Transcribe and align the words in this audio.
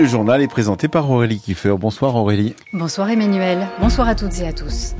le 0.00 0.06
journal 0.06 0.40
est 0.40 0.48
présenté 0.48 0.88
par 0.88 1.10
Aurélie 1.10 1.38
Kiefer. 1.38 1.74
Bonsoir 1.78 2.16
Aurélie. 2.16 2.54
Bonsoir 2.72 3.10
Emmanuel. 3.10 3.68
Bonsoir 3.80 4.08
à 4.08 4.14
toutes 4.14 4.38
et 4.40 4.46
à 4.46 4.52
tous. 4.52 4.94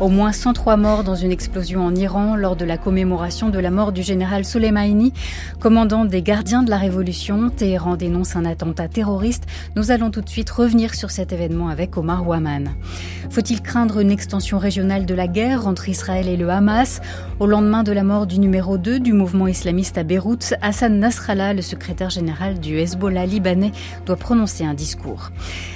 Au 0.00 0.08
moins 0.08 0.32
103 0.32 0.76
morts 0.76 1.04
dans 1.04 1.14
une 1.14 1.30
explosion 1.30 1.84
en 1.84 1.94
Iran 1.94 2.34
lors 2.34 2.56
de 2.56 2.64
la 2.64 2.76
commémoration 2.76 3.50
de 3.50 3.58
la 3.58 3.70
mort 3.70 3.92
du 3.92 4.02
général 4.02 4.44
Soleimani, 4.44 5.12
commandant 5.60 6.04
des 6.04 6.22
gardiens 6.22 6.64
de 6.64 6.70
la 6.70 6.76
révolution. 6.76 7.50
Téhéran 7.50 7.96
dénonce 7.96 8.34
un 8.34 8.44
attentat 8.44 8.88
terroriste. 8.88 9.44
Nous 9.76 9.92
allons 9.92 10.10
tout 10.10 10.20
de 10.20 10.28
suite 10.28 10.50
revenir 10.50 10.94
sur 10.94 11.10
cet 11.12 11.32
événement 11.32 11.68
avec 11.68 11.96
Omar 11.96 12.26
Waman. 12.26 12.70
Faut-il 13.30 13.62
craindre 13.62 14.00
une 14.00 14.10
extension 14.10 14.58
régionale 14.58 15.06
de 15.06 15.14
la 15.14 15.28
guerre 15.28 15.66
entre 15.68 15.88
Israël 15.88 16.28
et 16.28 16.36
le 16.36 16.50
Hamas? 16.50 17.00
Au 17.38 17.46
lendemain 17.46 17.82
de 17.82 17.92
la 17.92 18.02
mort 18.02 18.26
du 18.26 18.38
numéro 18.38 18.78
2 18.78 18.98
du 18.98 19.12
mouvement 19.12 19.46
islamiste 19.46 19.98
à 19.98 20.02
Beyrouth, 20.02 20.54
Hassan 20.60 20.98
Nasrallah, 20.98 21.54
le 21.54 21.62
secrétaire 21.62 22.10
général 22.10 22.58
du 22.60 22.78
Hezbollah 22.78 23.26
libanais, 23.26 23.72
doit 24.04 24.16
prononcer 24.16 24.64
un 24.64 24.74
discours. 24.74 25.30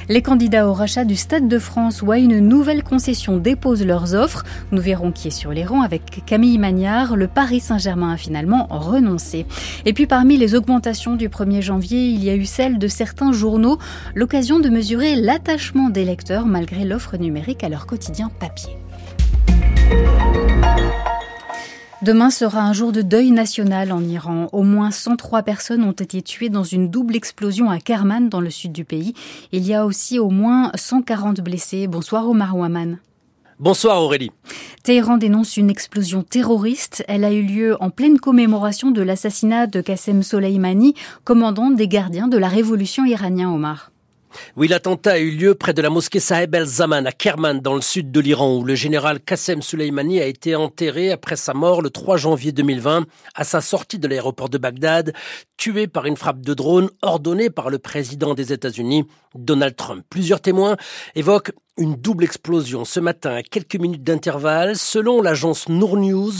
Les 0.08 0.22
candidats 0.22 0.68
au 0.68 0.72
rachat 0.72 1.04
du 1.04 1.16
Stade 1.16 1.48
de 1.48 1.58
France 1.58 2.02
ou 2.02 2.12
une 2.12 2.40
nouvelle 2.40 2.82
concession 2.82 3.36
déposent 3.36 3.85
leurs 3.86 4.14
offres. 4.14 4.44
Nous 4.72 4.82
verrons 4.82 5.12
qui 5.12 5.28
est 5.28 5.30
sur 5.30 5.52
les 5.52 5.64
rangs 5.64 5.82
avec 5.82 6.24
Camille 6.26 6.58
Magnard. 6.58 7.16
Le 7.16 7.28
Paris 7.28 7.60
Saint-Germain 7.60 8.12
a 8.12 8.16
finalement 8.16 8.66
renoncé. 8.68 9.46
Et 9.84 9.92
puis 9.92 10.06
parmi 10.06 10.36
les 10.36 10.54
augmentations 10.54 11.16
du 11.16 11.28
1er 11.28 11.62
janvier, 11.62 12.08
il 12.08 12.22
y 12.22 12.30
a 12.30 12.34
eu 12.34 12.44
celle 12.44 12.78
de 12.78 12.88
certains 12.88 13.32
journaux, 13.32 13.78
l'occasion 14.14 14.60
de 14.60 14.68
mesurer 14.68 15.16
l'attachement 15.16 15.88
des 15.88 16.04
lecteurs 16.04 16.46
malgré 16.46 16.84
l'offre 16.84 17.16
numérique 17.16 17.64
à 17.64 17.68
leur 17.68 17.86
quotidien 17.86 18.30
papier. 18.40 18.76
Demain 22.02 22.30
sera 22.30 22.60
un 22.60 22.72
jour 22.72 22.92
de 22.92 23.00
deuil 23.02 23.30
national 23.30 23.90
en 23.90 24.04
Iran. 24.04 24.48
Au 24.52 24.62
moins 24.62 24.90
103 24.90 25.42
personnes 25.42 25.82
ont 25.82 25.92
été 25.92 26.20
tuées 26.20 26.50
dans 26.50 26.62
une 26.62 26.90
double 26.90 27.16
explosion 27.16 27.70
à 27.70 27.78
Kerman, 27.78 28.28
dans 28.28 28.40
le 28.40 28.50
sud 28.50 28.70
du 28.70 28.84
pays. 28.84 29.14
Il 29.50 29.66
y 29.66 29.74
a 29.74 29.86
aussi 29.86 30.18
au 30.18 30.28
moins 30.28 30.70
140 30.74 31.40
blessés. 31.40 31.86
Bonsoir 31.86 32.28
Omar 32.28 32.56
Waman. 32.56 32.98
Bonsoir 33.58 34.02
Aurélie. 34.02 34.30
Téhéran 34.82 35.16
dénonce 35.16 35.56
une 35.56 35.70
explosion 35.70 36.22
terroriste. 36.22 37.02
Elle 37.08 37.24
a 37.24 37.32
eu 37.32 37.40
lieu 37.42 37.76
en 37.80 37.88
pleine 37.88 38.20
commémoration 38.20 38.90
de 38.90 39.00
l'assassinat 39.00 39.66
de 39.66 39.80
Qassem 39.80 40.22
Soleimani, 40.22 40.94
commandant 41.24 41.70
des 41.70 41.88
gardiens 41.88 42.28
de 42.28 42.36
la 42.36 42.48
révolution 42.48 43.06
iranienne 43.06 43.46
Omar. 43.46 43.92
Oui, 44.56 44.68
l'attentat 44.68 45.12
a 45.12 45.18
eu 45.18 45.30
lieu 45.30 45.54
près 45.54 45.72
de 45.72 45.80
la 45.80 45.88
mosquée 45.88 46.20
Saheb 46.20 46.54
el-Zaman 46.54 47.06
à 47.06 47.12
Kerman, 47.12 47.60
dans 47.60 47.74
le 47.74 47.80
sud 47.80 48.10
de 48.10 48.20
l'Iran, 48.20 48.56
où 48.56 48.64
le 48.64 48.74
général 48.74 49.20
Qassem 49.20 49.62
Soleimani 49.62 50.20
a 50.20 50.26
été 50.26 50.54
enterré 50.54 51.10
après 51.10 51.36
sa 51.36 51.54
mort 51.54 51.80
le 51.80 51.88
3 51.88 52.18
janvier 52.18 52.52
2020, 52.52 53.06
à 53.34 53.44
sa 53.44 53.62
sortie 53.62 53.98
de 53.98 54.06
l'aéroport 54.06 54.50
de 54.50 54.58
Bagdad, 54.58 55.14
tué 55.56 55.86
par 55.86 56.04
une 56.04 56.18
frappe 56.18 56.42
de 56.42 56.52
drone 56.52 56.90
ordonnée 57.00 57.48
par 57.48 57.70
le 57.70 57.78
président 57.78 58.34
des 58.34 58.52
États-Unis, 58.52 59.06
Donald 59.34 59.74
Trump. 59.76 60.04
Plusieurs 60.10 60.42
témoins 60.42 60.76
évoquent 61.14 61.52
une 61.78 61.94
double 61.94 62.24
explosion 62.24 62.84
ce 62.84 63.00
matin 63.00 63.34
à 63.34 63.42
quelques 63.42 63.76
minutes 63.76 64.02
d'intervalle. 64.02 64.76
Selon 64.76 65.20
l'agence 65.20 65.68
Nour 65.68 65.98
News, 65.98 66.32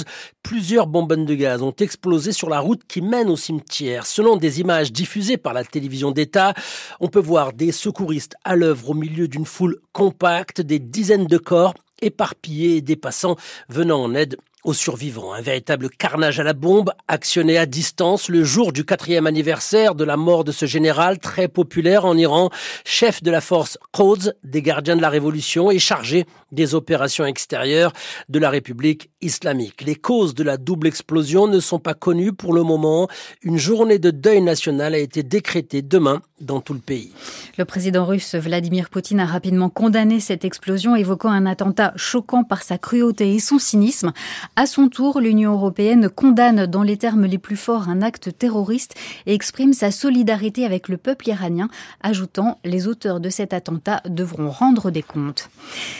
plusieurs 0.42 0.86
bonbonnes 0.86 1.26
de 1.26 1.34
gaz 1.34 1.62
ont 1.62 1.74
explosé 1.78 2.32
sur 2.32 2.48
la 2.48 2.60
route 2.60 2.82
qui 2.88 3.02
mène 3.02 3.28
au 3.28 3.36
cimetière. 3.36 4.06
Selon 4.06 4.36
des 4.36 4.60
images 4.60 4.92
diffusées 4.92 5.36
par 5.36 5.52
la 5.52 5.64
télévision 5.64 6.10
d'État, 6.10 6.54
on 7.00 7.08
peut 7.08 7.20
voir 7.20 7.52
des 7.52 7.72
secouristes 7.72 8.36
à 8.44 8.56
l'œuvre 8.56 8.90
au 8.90 8.94
milieu 8.94 9.28
d'une 9.28 9.44
foule 9.44 9.78
compacte, 9.92 10.60
des 10.60 10.78
dizaines 10.78 11.26
de 11.26 11.38
corps 11.38 11.74
éparpillés 12.00 12.76
et 12.76 12.82
des 12.82 12.96
passants 12.96 13.36
venant 13.68 14.02
en 14.02 14.14
aide 14.14 14.36
aux 14.66 14.74
survivants. 14.74 15.32
Un 15.32 15.40
véritable 15.40 15.88
carnage 15.88 16.40
à 16.40 16.42
la 16.42 16.52
bombe, 16.52 16.92
actionné 17.06 17.56
à 17.56 17.66
distance 17.66 18.28
le 18.28 18.42
jour 18.42 18.72
du 18.72 18.84
quatrième 18.84 19.26
anniversaire 19.26 19.94
de 19.94 20.04
la 20.04 20.16
mort 20.16 20.42
de 20.42 20.50
ce 20.50 20.66
général 20.66 21.18
très 21.18 21.46
populaire 21.46 22.04
en 22.04 22.16
Iran, 22.16 22.50
chef 22.84 23.22
de 23.22 23.30
la 23.30 23.40
force 23.40 23.78
Quds 23.92 24.32
des 24.42 24.62
gardiens 24.62 24.96
de 24.96 25.02
la 25.02 25.08
révolution 25.08 25.70
et 25.70 25.78
chargé 25.78 26.26
des 26.52 26.74
opérations 26.74 27.26
extérieures 27.26 27.92
de 28.28 28.38
la 28.38 28.50
République 28.50 29.10
islamique. 29.20 29.82
Les 29.82 29.96
causes 29.96 30.34
de 30.34 30.44
la 30.44 30.56
double 30.56 30.86
explosion 30.86 31.48
ne 31.48 31.60
sont 31.60 31.78
pas 31.78 31.94
connues 31.94 32.32
pour 32.32 32.52
le 32.52 32.62
moment. 32.62 33.08
Une 33.42 33.58
journée 33.58 33.98
de 33.98 34.10
deuil 34.10 34.40
national 34.40 34.94
a 34.94 34.98
été 34.98 35.22
décrétée 35.22 35.82
demain 35.82 36.22
dans 36.40 36.60
tout 36.60 36.74
le 36.74 36.80
pays. 36.80 37.12
Le 37.56 37.64
président 37.64 38.04
russe 38.04 38.34
Vladimir 38.34 38.90
Poutine 38.90 39.20
a 39.20 39.26
rapidement 39.26 39.70
condamné 39.70 40.20
cette 40.20 40.44
explosion, 40.44 40.94
évoquant 40.94 41.30
un 41.30 41.46
attentat 41.46 41.92
choquant 41.96 42.44
par 42.44 42.62
sa 42.62 42.78
cruauté 42.78 43.34
et 43.34 43.40
son 43.40 43.58
cynisme. 43.58 44.12
À 44.54 44.66
son 44.66 44.88
tour, 44.88 45.20
l'Union 45.20 45.54
européenne 45.54 46.08
condamne 46.08 46.66
dans 46.66 46.82
les 46.82 46.98
termes 46.98 47.24
les 47.24 47.38
plus 47.38 47.56
forts 47.56 47.88
un 47.88 48.02
acte 48.02 48.36
terroriste 48.36 48.94
et 49.24 49.34
exprime 49.34 49.72
sa 49.72 49.90
solidarité 49.90 50.64
avec 50.64 50.88
le 50.88 50.98
peuple 50.98 51.28
iranien, 51.28 51.68
ajoutant 52.02 52.58
les 52.64 52.86
auteurs 52.86 53.20
de 53.20 53.30
cet 53.30 53.52
attentat 53.52 54.02
devront 54.06 54.50
rendre 54.50 54.90
des 54.90 55.02
comptes. 55.02 55.48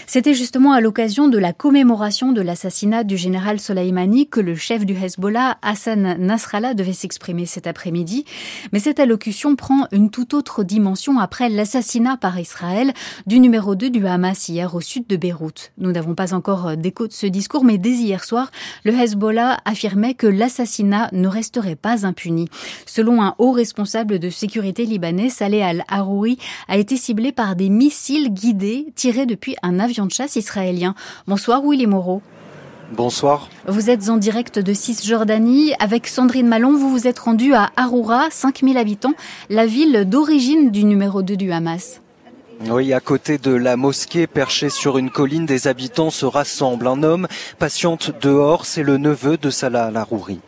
C'était 0.07 0.35
justement 0.37 0.73
à 0.73 0.81
l'occasion 0.81 1.29
de 1.29 1.39
la 1.39 1.53
commémoration 1.53 2.33
de 2.33 2.41
l'assassinat 2.41 3.03
du 3.03 3.17
général 3.17 3.59
Soleimani 3.59 4.29
que 4.29 4.41
le 4.41 4.55
chef 4.55 4.85
du 4.85 4.95
Hezbollah, 4.95 5.57
Hassan 5.63 6.17
Nasrallah, 6.19 6.75
devait 6.75 6.93
s'exprimer 6.93 7.47
cet 7.47 7.67
après-midi. 7.67 8.25
Mais 8.73 8.79
cette 8.79 9.01
allocution 9.01 9.57
prend 9.57 9.89
une 9.93 10.11
toute 10.11 10.35
autre 10.35 10.63
dimension 10.63 11.19
après 11.19 11.49
l'assassinat 11.49 12.19
par 12.19 12.39
Israël 12.39 12.93
du 13.27 13.41
numéro 13.41 13.75
2 13.75 13.91
du 13.91 14.07
Hamas 14.07 14.49
hier 14.49 14.75
au 14.75 14.81
sud 14.81 15.07
de 15.07 15.17
Beyrouth. 15.17 15.73
Nous 15.79 15.91
n'avons 15.91 16.15
pas 16.15 16.35
encore 16.35 16.77
d'écho 16.77 17.07
de 17.07 17.13
ce 17.13 17.27
discours, 17.27 17.65
mais 17.65 17.79
dès 17.79 17.91
hier 17.91 18.23
soir, 18.23 18.51
le 18.85 18.93
Hezbollah 18.93 19.59
affirmait 19.65 20.15
que 20.15 20.27
l'assassinat 20.27 21.09
ne 21.13 21.29
resterait 21.29 21.77
pas 21.77 22.07
impuni. 22.07 22.49
Selon 22.85 23.23
un 23.23 23.35
haut 23.39 23.53
responsable 23.53 24.19
de 24.19 24.29
sécurité 24.29 24.85
libanais, 24.85 25.31
Saleh 25.31 25.63
al-Harouri 25.63 26.39
a 26.69 26.77
été 26.77 26.97
ciblé 26.97 27.33
par 27.33 27.57
des 27.57 27.71
missiles 27.71 28.33
guidés 28.33 28.93
tirés 28.95 29.27
depuis 29.27 29.57
un 29.63 29.79
avion 29.79 30.05
de 30.05 30.11
chasse 30.11 30.26
israélien. 30.35 30.95
Bonsoir 31.29 31.63
Willy 31.63 31.87
Moreau. 31.87 32.23
Bonsoir. 32.93 33.49
Vous 33.67 33.91
êtes 33.91 34.09
en 34.09 34.17
direct 34.17 34.59
de 34.59 34.73
Cisjordanie. 34.73 35.75
Avec 35.81 36.07
Sandrine 36.07 36.47
Malon, 36.47 36.77
vous 36.77 36.91
vous 36.91 37.07
êtes 37.07 37.19
rendu 37.19 37.53
à 37.55 37.71
Aroura, 37.77 38.29
5000 38.31 38.79
habitants, 38.79 39.15
la 39.51 39.67
ville 39.67 40.05
d'origine 40.09 40.71
du 40.71 40.85
numéro 40.85 41.23
2 41.23 41.37
du 41.37 41.53
Hamas. 41.53 42.01
Oui, 42.69 42.93
à 42.93 43.01
côté 43.01 43.39
de 43.39 43.51
la 43.51 43.77
mosquée 43.77 44.27
perchée 44.27 44.71
sur 44.71 44.99
une 44.99 45.11
colline, 45.11 45.47
des 45.47 45.69
habitants 45.69 46.11
se 46.11 46.25
rassemblent. 46.25 46.87
Un 46.87 47.03
homme 47.03 47.29
patiente 47.59 48.13
dehors, 48.23 48.65
c'est 48.65 48.83
le 48.83 48.97
neveu 48.97 49.37
de 49.37 49.51
Salah 49.51 49.91
Larouri. 49.91 50.41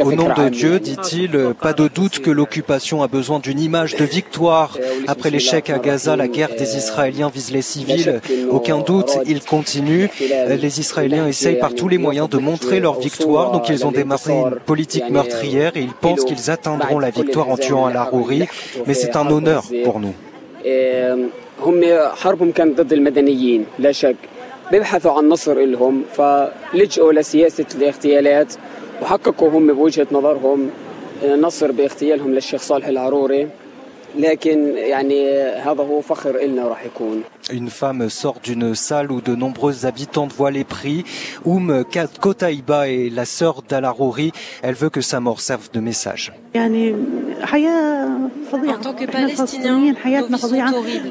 Au 0.00 0.12
nom 0.12 0.28
de 0.34 0.48
Dieu, 0.50 0.80
dit-il, 0.80 1.54
pas 1.60 1.72
de 1.72 1.88
doute 1.88 2.18
que 2.18 2.30
l'occupation 2.30 3.02
a 3.02 3.08
besoin 3.08 3.38
d'une 3.38 3.60
image 3.60 3.96
de 3.96 4.04
victoire. 4.04 4.76
Après 5.06 5.30
l'échec 5.30 5.70
à 5.70 5.78
Gaza, 5.78 6.16
la 6.16 6.28
guerre 6.28 6.54
des 6.56 6.76
Israéliens 6.76 7.30
vise 7.32 7.50
les 7.50 7.62
civils. 7.62 8.20
Aucun 8.50 8.78
doute, 8.78 9.18
il 9.26 9.40
continue. 9.40 10.10
Les 10.20 10.80
Israéliens 10.80 11.26
essayent 11.26 11.58
par 11.58 11.74
tous 11.74 11.88
les 11.88 11.98
moyens 11.98 12.28
de 12.28 12.38
montrer 12.38 12.80
leur 12.80 12.98
victoire. 13.00 13.52
Donc 13.52 13.68
ils 13.68 13.86
ont 13.86 13.92
démarré 13.92 14.32
une 14.32 14.56
politique 14.66 15.08
meurtrière 15.10 15.72
et 15.76 15.80
ils 15.80 15.94
pensent 15.94 16.24
qu'ils 16.24 16.50
atteindront 16.50 16.98
la 16.98 17.10
victoire 17.10 17.48
en 17.48 17.56
tuant 17.56 17.86
al 17.86 17.94
Larouri. 17.94 18.44
Mais 18.86 18.94
c'est 18.94 19.16
un 19.16 19.26
honneur 19.28 19.64
pour 19.84 20.00
nous. 20.00 20.14
بيبحثوا 24.70 25.12
عن 25.12 25.28
نصر 25.28 25.52
إلهم 25.52 26.04
فلجأوا 26.12 27.12
لسياسة 27.12 27.66
الاغتيالات 27.74 28.54
وحققوا 29.02 29.48
هم 29.48 29.72
بوجهة 29.72 30.06
نظرهم 30.12 30.70
نصر 31.24 31.72
باغتيالهم 31.72 32.34
للشيخ 32.34 32.62
صالح 32.62 32.86
العروري. 32.86 33.48
Une 37.50 37.70
femme 37.70 38.08
sort 38.08 38.40
d'une 38.42 38.74
salle 38.74 39.12
où 39.12 39.20
de 39.20 39.34
nombreuses 39.34 39.86
habitantes 39.86 40.32
voient 40.32 40.50
les 40.50 40.64
prix. 40.64 41.04
Oum 41.44 41.84
Kotaïba 42.20 42.88
est 42.88 43.10
la 43.10 43.24
sœur 43.24 43.62
d'Alarouri. 43.68 44.32
Elle 44.62 44.74
veut 44.74 44.90
que 44.90 45.00
sa 45.00 45.20
mort 45.20 45.40
serve 45.40 45.70
de 45.72 45.80
message. 45.80 46.32
En 46.54 46.68
tant 48.80 48.94
que 48.94 49.04
Palestiniens, 49.04 49.76
nos 49.76 50.36
vies 50.38 50.38
sont 50.38 50.74
horribles. 50.74 51.08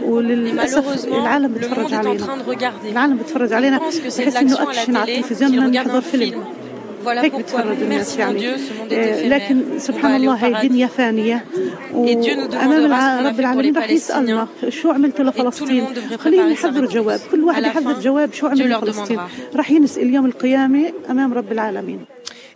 Et 0.47 0.53
malheureusement, 0.53 1.37
le 1.39 1.47
monde 1.47 1.57
est 1.91 2.07
en 2.07 2.15
train 2.15 2.37
de 2.37 2.43
regarder. 2.43 2.89
Je 2.89 3.77
pense 3.77 3.99
que 3.99 4.09
c'est 4.09 4.25
de 4.25 4.33
l'action 4.33 4.67
à 4.67 4.73
la 4.73 5.05
télé, 5.05 5.21
qu'ils 5.23 5.63
regardent 5.63 5.91
un 5.91 6.01
film. 6.01 6.35
Voilà 7.01 7.29
pourquoi, 7.29 7.63
merci 7.87 8.17
mon 8.19 8.33
Dieu, 8.33 8.57
ce 8.57 8.73
monde 8.77 8.91
est 8.91 9.25
éphémère. 9.25 9.41
On 9.89 9.99
va 9.99 10.07
aller 10.15 10.27
au 10.27 10.35
paradis. 10.35 10.83
Et 12.05 12.15
Dieu 12.15 12.35
nous 12.35 12.47
demandera 12.47 12.99
ce 12.99 13.17
qu'on 13.17 13.25
a 13.25 13.33
fait 13.33 13.43
pour 13.53 13.61
les 13.61 13.71
Palestiniens. 13.71 14.49
Et 14.63 14.71
tout 14.71 15.65
le 15.65 15.81
monde 15.81 15.93
devrait 15.93 16.17
préparer 16.17 16.55
sa 16.55 16.69
réponse. 16.71 17.55
À 17.55 17.61
la 17.61 17.71
fin, 17.71 17.93
Dieu 18.55 18.67
leur 18.67 18.81
demandera. 18.81 19.27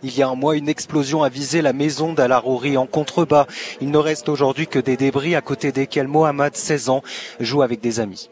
Il 0.04 0.16
y 0.18 0.22
a 0.22 0.28
un 0.28 0.34
mois, 0.34 0.56
une 0.56 0.68
explosion 0.68 1.22
a 1.22 1.28
visé 1.28 1.62
la 1.62 1.72
maison 1.72 2.12
d'Al-Arouri 2.12 2.76
en 2.76 2.86
contrebas. 2.86 3.46
Il 3.80 3.90
ne 3.92 3.98
reste 3.98 4.28
aujourd'hui 4.28 4.66
que 4.66 4.80
des 4.80 4.96
débris 4.96 5.36
à 5.36 5.40
côté 5.40 5.70
desquels 5.70 6.08
Mohamed, 6.08 6.56
16 6.56 6.88
ans, 6.88 7.02
joue 7.38 7.62
avec 7.62 7.80
des 7.80 8.00
amis. 8.00 8.28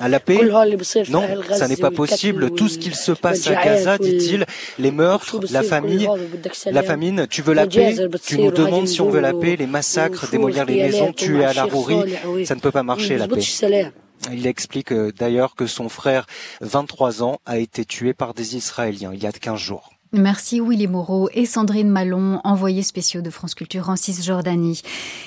À 0.00 0.08
la 0.08 0.20
paix 0.20 0.40
Non, 1.08 1.22
ça 1.52 1.68
n'est 1.68 1.76
pas 1.76 1.90
possible. 1.90 2.50
Tout 2.50 2.68
ce 2.68 2.78
qu'il 2.78 2.94
se 2.94 3.12
passe 3.12 3.46
à 3.46 3.54
Gaza, 3.54 3.98
dit-il, 3.98 4.46
les 4.78 4.90
meurtres, 4.90 5.40
la 5.50 5.62
famille, 5.62 6.08
la 6.66 6.82
famine, 6.82 7.26
tu 7.28 7.42
veux 7.42 7.54
la 7.54 7.66
paix 7.66 7.94
Tu 8.24 8.38
nous 8.38 8.50
demandes 8.50 8.88
si 8.88 9.00
on 9.00 9.10
veut 9.10 9.20
la 9.20 9.32
paix, 9.32 9.56
les 9.56 9.66
massacres, 9.66 10.28
démolir 10.30 10.64
les 10.64 10.82
maisons, 10.82 11.12
tuer 11.12 11.44
à 11.44 11.52
la 11.52 11.64
rourie, 11.64 12.14
ça 12.44 12.54
ne 12.54 12.60
peut 12.60 12.72
pas 12.72 12.82
marcher 12.82 13.16
la 13.16 13.28
paix. 13.28 13.40
Il 14.32 14.46
explique 14.46 14.92
euh, 14.92 15.12
d'ailleurs 15.12 15.54
que 15.54 15.66
son 15.66 15.90
frère, 15.90 16.26
23 16.62 17.22
ans, 17.22 17.40
a 17.44 17.58
été 17.58 17.84
tué 17.84 18.14
par 18.14 18.32
des 18.32 18.56
Israéliens 18.56 19.10
il 19.12 19.22
y 19.22 19.26
a 19.26 19.32
15 19.32 19.58
jours. 19.58 19.93
Merci 20.16 20.60
Willy 20.60 20.86
Moreau 20.86 21.28
et 21.34 21.44
Sandrine 21.44 21.88
Malon, 21.88 22.40
envoyés 22.44 22.84
spéciaux 22.84 23.20
de 23.20 23.30
France 23.30 23.56
Culture 23.56 23.88
en 23.88 23.96
Cisjordanie. 23.96 24.80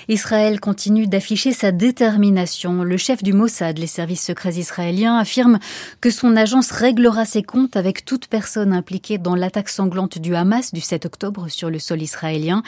Israël 0.07 0.61
continue 0.61 1.07
d'afficher 1.07 1.51
sa 1.51 1.73
détermination. 1.73 2.83
Le 2.83 2.95
chef 2.95 3.21
du 3.21 3.33
Mossad, 3.33 3.77
les 3.77 3.87
services 3.87 4.23
secrets 4.23 4.53
israéliens, 4.53 5.17
affirme 5.17 5.59
que 5.99 6.09
son 6.09 6.37
agence 6.37 6.71
réglera 6.71 7.25
ses 7.25 7.43
comptes 7.43 7.75
avec 7.75 8.05
toute 8.05 8.27
personne 8.27 8.71
impliquée 8.71 9.17
dans 9.17 9.35
l'attaque 9.35 9.67
sanglante 9.67 10.19
du 10.19 10.35
Hamas 10.35 10.73
du 10.73 10.79
7 10.79 11.05
octobre 11.05 11.49
sur 11.49 11.69
le 11.69 11.79
sol 11.79 12.01
israélien. 12.01 12.63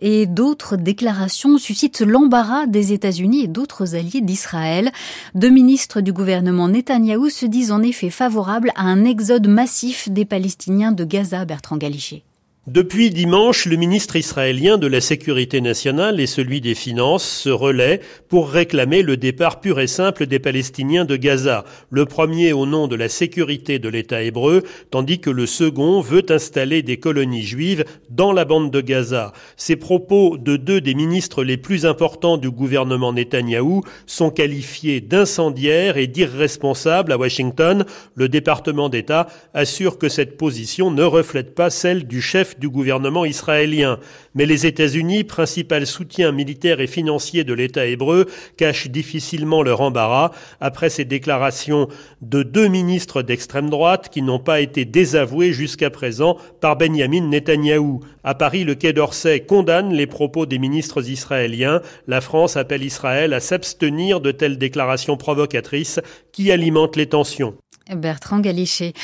Et 0.00 0.26
d'autres 0.26 0.74
déclarations 0.74 1.56
suscitent 1.56 2.00
l'embarras 2.00 2.66
des 2.66 2.92
États-Unis 2.92 3.44
et 3.44 3.48
d'autres 3.48 3.94
alliés 3.94 4.22
d'Israël. 4.22 4.90
Deux 5.36 5.50
ministres 5.50 6.00
du 6.00 6.12
gouvernement 6.12 6.66
Netanyahou 6.66 7.30
se 7.30 7.46
disent 7.46 7.70
en 7.70 7.82
effet 7.82 8.10
favorables 8.10 8.72
à 8.74 8.82
un 8.82 9.04
exode 9.04 9.46
massif 9.46 10.08
des 10.10 10.24
Palestiniens 10.24 10.90
de 10.90 11.04
Gaza 11.04 11.44
Bertrand 11.60 11.78
Galichet 11.78 12.22
depuis 12.72 13.10
dimanche, 13.10 13.66
le 13.66 13.74
ministre 13.74 14.14
israélien 14.14 14.78
de 14.78 14.86
la 14.86 15.00
Sécurité 15.00 15.60
nationale 15.60 16.20
et 16.20 16.28
celui 16.28 16.60
des 16.60 16.76
Finances 16.76 17.28
se 17.28 17.48
relaient 17.48 18.00
pour 18.28 18.48
réclamer 18.48 19.02
le 19.02 19.16
départ 19.16 19.60
pur 19.60 19.80
et 19.80 19.88
simple 19.88 20.26
des 20.26 20.38
Palestiniens 20.38 21.04
de 21.04 21.16
Gaza, 21.16 21.64
le 21.90 22.04
premier 22.04 22.52
au 22.52 22.66
nom 22.66 22.86
de 22.86 22.94
la 22.94 23.08
sécurité 23.08 23.80
de 23.80 23.88
l'État 23.88 24.22
hébreu, 24.22 24.62
tandis 24.92 25.18
que 25.18 25.30
le 25.30 25.46
second 25.46 26.00
veut 26.00 26.24
installer 26.28 26.82
des 26.82 26.98
colonies 26.98 27.42
juives 27.42 27.84
dans 28.08 28.32
la 28.32 28.44
bande 28.44 28.70
de 28.70 28.80
Gaza. 28.80 29.32
Ces 29.56 29.74
propos 29.74 30.38
de 30.38 30.56
deux 30.56 30.80
des 30.80 30.94
ministres 30.94 31.42
les 31.42 31.56
plus 31.56 31.86
importants 31.86 32.36
du 32.36 32.52
gouvernement 32.52 33.12
Netanyahou 33.12 33.82
sont 34.06 34.30
qualifiés 34.30 35.00
d'incendiaires 35.00 35.96
et 35.96 36.06
d'irresponsables 36.06 37.10
à 37.10 37.18
Washington. 37.18 37.84
Le 38.14 38.28
département 38.28 38.88
d'État 38.88 39.26
assure 39.54 39.98
que 39.98 40.08
cette 40.08 40.36
position 40.36 40.92
ne 40.92 41.02
reflète 41.02 41.56
pas 41.56 41.70
celle 41.70 42.06
du 42.06 42.22
chef 42.22 42.59
du 42.60 42.68
gouvernement 42.68 43.24
israélien. 43.24 43.98
Mais 44.34 44.46
les 44.46 44.66
États-Unis, 44.66 45.24
principal 45.24 45.86
soutien 45.86 46.30
militaire 46.30 46.80
et 46.80 46.86
financier 46.86 47.42
de 47.42 47.54
l'État 47.54 47.86
hébreu, 47.86 48.26
cachent 48.56 48.88
difficilement 48.88 49.62
leur 49.62 49.80
embarras 49.80 50.30
après 50.60 50.90
ces 50.90 51.04
déclarations 51.04 51.88
de 52.22 52.44
deux 52.44 52.68
ministres 52.68 53.22
d'extrême 53.22 53.70
droite 53.70 54.10
qui 54.10 54.22
n'ont 54.22 54.38
pas 54.38 54.60
été 54.60 54.84
désavoués 54.84 55.52
jusqu'à 55.52 55.90
présent 55.90 56.36
par 56.60 56.76
Benjamin 56.76 57.22
Netanyahou. 57.22 58.00
À 58.22 58.34
Paris, 58.34 58.64
le 58.64 58.74
Quai 58.74 58.92
d'Orsay 58.92 59.40
condamne 59.40 59.92
les 59.92 60.06
propos 60.06 60.46
des 60.46 60.58
ministres 60.58 61.08
israéliens. 61.08 61.80
La 62.06 62.20
France 62.20 62.56
appelle 62.56 62.84
Israël 62.84 63.32
à 63.32 63.40
s'abstenir 63.40 64.20
de 64.20 64.30
telles 64.30 64.58
déclarations 64.58 65.16
provocatrices 65.16 66.00
qui 66.32 66.52
alimentent 66.52 66.96
les 66.96 67.06
tensions. 67.06 67.54
Bertrand 67.96 68.40
Galichet. 68.40 68.94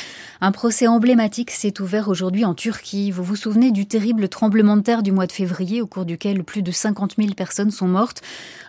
Un 0.41 0.51
procès 0.51 0.87
emblématique 0.87 1.51
s'est 1.51 1.81
ouvert 1.81 2.09
aujourd'hui 2.09 2.45
en 2.45 2.53
Turquie. 2.53 3.11
Vous 3.11 3.23
vous 3.23 3.35
souvenez 3.35 3.71
du 3.71 3.85
terrible 3.85 4.29
tremblement 4.29 4.77
de 4.77 4.81
terre 4.81 5.03
du 5.03 5.11
mois 5.11 5.27
de 5.27 5.31
février 5.31 5.81
au 5.81 5.87
cours 5.87 6.05
duquel 6.05 6.43
plus 6.43 6.61
de 6.61 6.71
50 6.71 7.15
000 7.17 7.33
personnes 7.33 7.71
sont 7.71 7.87
mortes. 7.87 8.21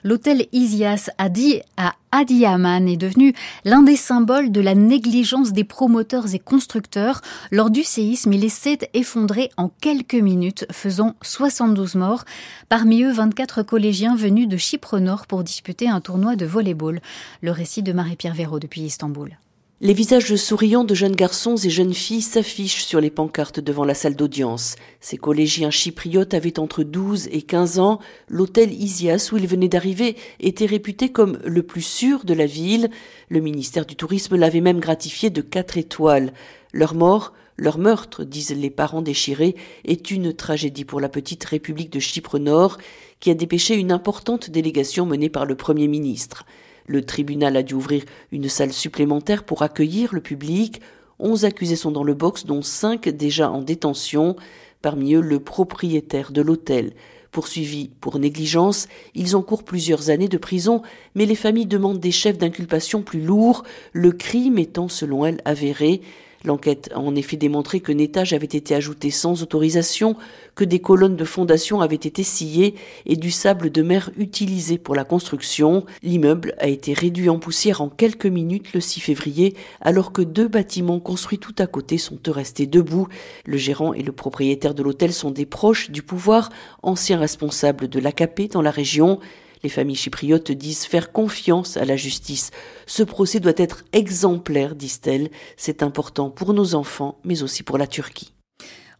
L'hôtel 0.04 0.46
Isias 0.52 1.10
Adi 1.18 1.60
à 1.76 1.94
Adiyaman 2.10 2.88
est 2.88 2.96
devenu 2.96 3.34
l'un 3.64 3.82
des 3.82 3.96
symboles 3.96 4.50
de 4.50 4.60
la 4.60 4.74
négligence 4.74 5.52
des 5.52 5.64
promoteurs 5.64 6.34
et 6.34 6.38
constructeurs. 6.38 7.20
Lors 7.50 7.70
du 7.70 7.82
séisme, 7.82 8.32
il 8.32 8.50
s'est 8.50 8.90
effondré 8.94 9.50
en 9.56 9.68
quelques 9.68 10.14
minutes, 10.14 10.66
faisant 10.72 11.16
72 11.22 11.96
morts. 11.96 12.24
Parmi 12.68 13.02
eux, 13.02 13.12
24 13.12 13.62
collégiens 13.62 14.16
venus 14.16 14.48
de 14.48 14.56
Chypre 14.56 14.98
Nord 14.98 15.26
pour 15.26 15.44
disputer 15.44 15.88
un 15.88 16.00
tournoi 16.00 16.36
de 16.36 16.46
volleyball. 16.46 17.00
Le 17.42 17.50
récit 17.50 17.82
de 17.82 17.92
Marie-Pierre 17.92 18.34
Véraud 18.34 18.58
depuis 18.58 18.82
Istanbul. 18.82 19.36
Les 19.80 19.92
visages 19.92 20.34
souriants 20.34 20.82
de 20.82 20.92
jeunes 20.92 21.14
garçons 21.14 21.54
et 21.54 21.70
jeunes 21.70 21.94
filles 21.94 22.20
s'affichent 22.20 22.82
sur 22.82 23.00
les 23.00 23.10
pancartes 23.10 23.60
devant 23.60 23.84
la 23.84 23.94
salle 23.94 24.16
d'audience. 24.16 24.75
Ces 25.00 25.19
collégiens 25.19 25.70
chypriotes 25.70 26.34
avaient 26.34 26.58
entre 26.58 26.82
12 26.82 27.28
et 27.30 27.42
15 27.42 27.78
ans. 27.78 28.00
L'hôtel 28.28 28.72
Isias 28.72 29.30
où 29.30 29.36
ils 29.36 29.46
venaient 29.46 29.69
d'arriver 29.69 30.16
était 30.40 30.66
réputé 30.66 31.10
comme 31.10 31.38
le 31.44 31.62
plus 31.62 31.82
sûr 31.82 32.25
de 32.25 32.34
la 32.34 32.46
ville. 32.46 32.90
Le 33.28 33.38
ministère 33.38 33.86
du 33.86 33.94
Tourisme 33.94 34.34
l'avait 34.34 34.60
même 34.60 34.80
gratifié 34.80 35.30
de 35.30 35.42
quatre 35.42 35.78
étoiles. 35.78 36.32
Leur 36.72 36.96
mort, 36.96 37.32
leur 37.56 37.78
meurtre, 37.78 38.25
disent 38.25 38.50
les 38.50 38.70
parents 38.70 39.02
déchirés, 39.02 39.54
est 39.84 40.10
une 40.10 40.32
tragédie 40.32 40.84
pour 40.84 41.00
la 41.00 41.08
petite 41.08 41.44
République 41.44 41.92
de 41.92 42.00
Chypre 42.00 42.40
Nord, 42.40 42.78
qui 43.20 43.30
a 43.30 43.34
dépêché 43.34 43.76
une 43.76 43.92
importante 43.92 44.50
délégation 44.50 45.06
menée 45.06 45.30
par 45.30 45.46
le 45.46 45.54
Premier 45.54 45.86
ministre. 45.86 46.44
Le 46.88 47.05
tribunal 47.05 47.56
a 47.56 47.62
dû 47.62 47.75
ouvrir 47.75 48.02
une 48.32 48.49
salle 48.49 48.73
supplémentaire 48.73 49.44
pour 49.44 49.62
accueillir 49.62 50.14
le 50.14 50.23
public. 50.23 50.81
Onze 51.19 51.44
accusés 51.44 51.76
sont 51.76 51.90
dans 51.90 52.02
le 52.02 52.14
box, 52.14 52.46
dont 52.46 52.62
cinq 52.62 53.11
déjà 53.11 53.50
en 53.50 53.61
détention. 53.61 54.37
Parmi 54.81 55.14
eux, 55.14 55.20
le 55.20 55.38
propriétaire 55.38 56.32
de 56.32 56.40
l'hôtel. 56.40 56.94
Poursuivis 57.31 57.90
pour 58.00 58.19
négligence, 58.19 58.88
ils 59.14 59.37
encourent 59.37 59.64
plusieurs 59.64 60.08
années 60.08 60.29
de 60.29 60.38
prison, 60.38 60.81
mais 61.14 61.26
les 61.26 61.35
familles 61.35 61.67
demandent 61.67 62.00
des 62.00 62.11
chefs 62.11 62.38
d'inculpation 62.38 63.02
plus 63.02 63.20
lourds, 63.20 63.64
le 63.93 64.12
crime 64.12 64.58
étant 64.58 64.88
selon 64.88 65.26
elles 65.26 65.43
avéré. 65.44 66.00
L'enquête 66.44 66.90
a 66.94 66.99
en 66.99 67.14
effet 67.14 67.37
démontré 67.37 67.81
qu'un 67.81 67.99
étage 67.99 68.32
avait 68.32 68.46
été 68.46 68.75
ajouté 68.75 69.11
sans 69.11 69.43
autorisation, 69.43 70.17
que 70.55 70.64
des 70.64 70.79
colonnes 70.81 71.17
de 71.17 71.25
fondation 71.25 71.81
avaient 71.81 71.96
été 71.96 72.23
sciées 72.23 72.75
et 73.06 73.17
du 73.17 73.31
sable 73.31 73.70
de 73.70 73.82
mer 73.82 74.11
utilisé 74.17 74.79
pour 74.79 74.94
la 74.94 75.05
construction. 75.05 75.85
L'immeuble 76.02 76.55
a 76.58 76.69
été 76.69 76.93
réduit 76.93 77.29
en 77.29 77.38
poussière 77.38 77.81
en 77.81 77.88
quelques 77.88 78.26
minutes 78.26 78.73
le 78.73 78.81
6 78.81 79.00
février, 79.00 79.55
alors 79.81 80.12
que 80.12 80.23
deux 80.23 80.49
bâtiments 80.49 81.00
construits 81.00 81.38
tout 81.38 81.55
à 81.58 81.67
côté 81.67 81.99
sont 81.99 82.19
restés 82.26 82.67
debout. 82.67 83.08
Le 83.44 83.56
gérant 83.56 83.93
et 83.93 84.02
le 84.02 84.12
propriétaire 84.12 84.75
de 84.75 84.82
l'hôtel 84.82 85.12
sont 85.12 85.31
des 85.31 85.46
proches 85.46 85.90
du 85.90 86.02
pouvoir, 86.02 86.50
anciens 86.82 87.19
responsables 87.19 87.88
de 87.88 88.00
l'AKP 88.00 88.52
dans 88.52 88.62
la 88.62 88.70
région. 88.70 89.19
Les 89.62 89.69
familles 89.69 89.96
chypriotes 89.96 90.52
disent 90.52 90.84
faire 90.84 91.12
confiance 91.12 91.76
à 91.76 91.84
la 91.84 91.96
justice. 91.96 92.50
Ce 92.87 93.02
procès 93.02 93.40
doit 93.40 93.52
être 93.56 93.84
exemplaire, 93.93 94.75
disent-elles. 94.75 95.31
C'est 95.56 95.82
important 95.82 96.31
pour 96.31 96.55
nos 96.55 96.75
enfants, 96.75 97.19
mais 97.25 97.43
aussi 97.43 97.62
pour 97.62 97.78
la 97.78 97.87
Turquie. 97.87 98.32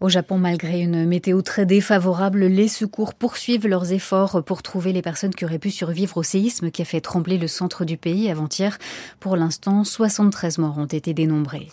Au 0.00 0.08
Japon, 0.08 0.38
malgré 0.38 0.81
une 0.81 1.06
météo 1.06 1.42
très 1.42 1.66
défavorable, 1.66 2.47
les 2.47 2.68
secours 2.68 3.14
poursuivent 3.14 3.66
leurs 3.66 3.92
efforts 3.92 4.44
pour 4.44 4.62
trouver 4.62 4.92
les 4.92 5.02
personnes 5.02 5.35
qui 5.35 5.44
auraient 5.44 5.59
pu 5.59 5.73
survivre 5.73 6.18
au 6.18 6.23
séisme 6.23 6.71
qui 6.71 6.82
a 6.82 6.85
fait 6.85 7.00
trembler 7.00 7.37
le 7.37 7.49
centre 7.49 7.85
du 7.85 7.97
pays 7.97 8.30
avant-hier. 8.30 8.78
Pour 9.18 9.37
l'instant, 9.37 9.82
73 9.82 10.59
morts 10.59 10.78
ont 10.78 10.87
été 10.87 11.14
dénombrés. 11.14 11.68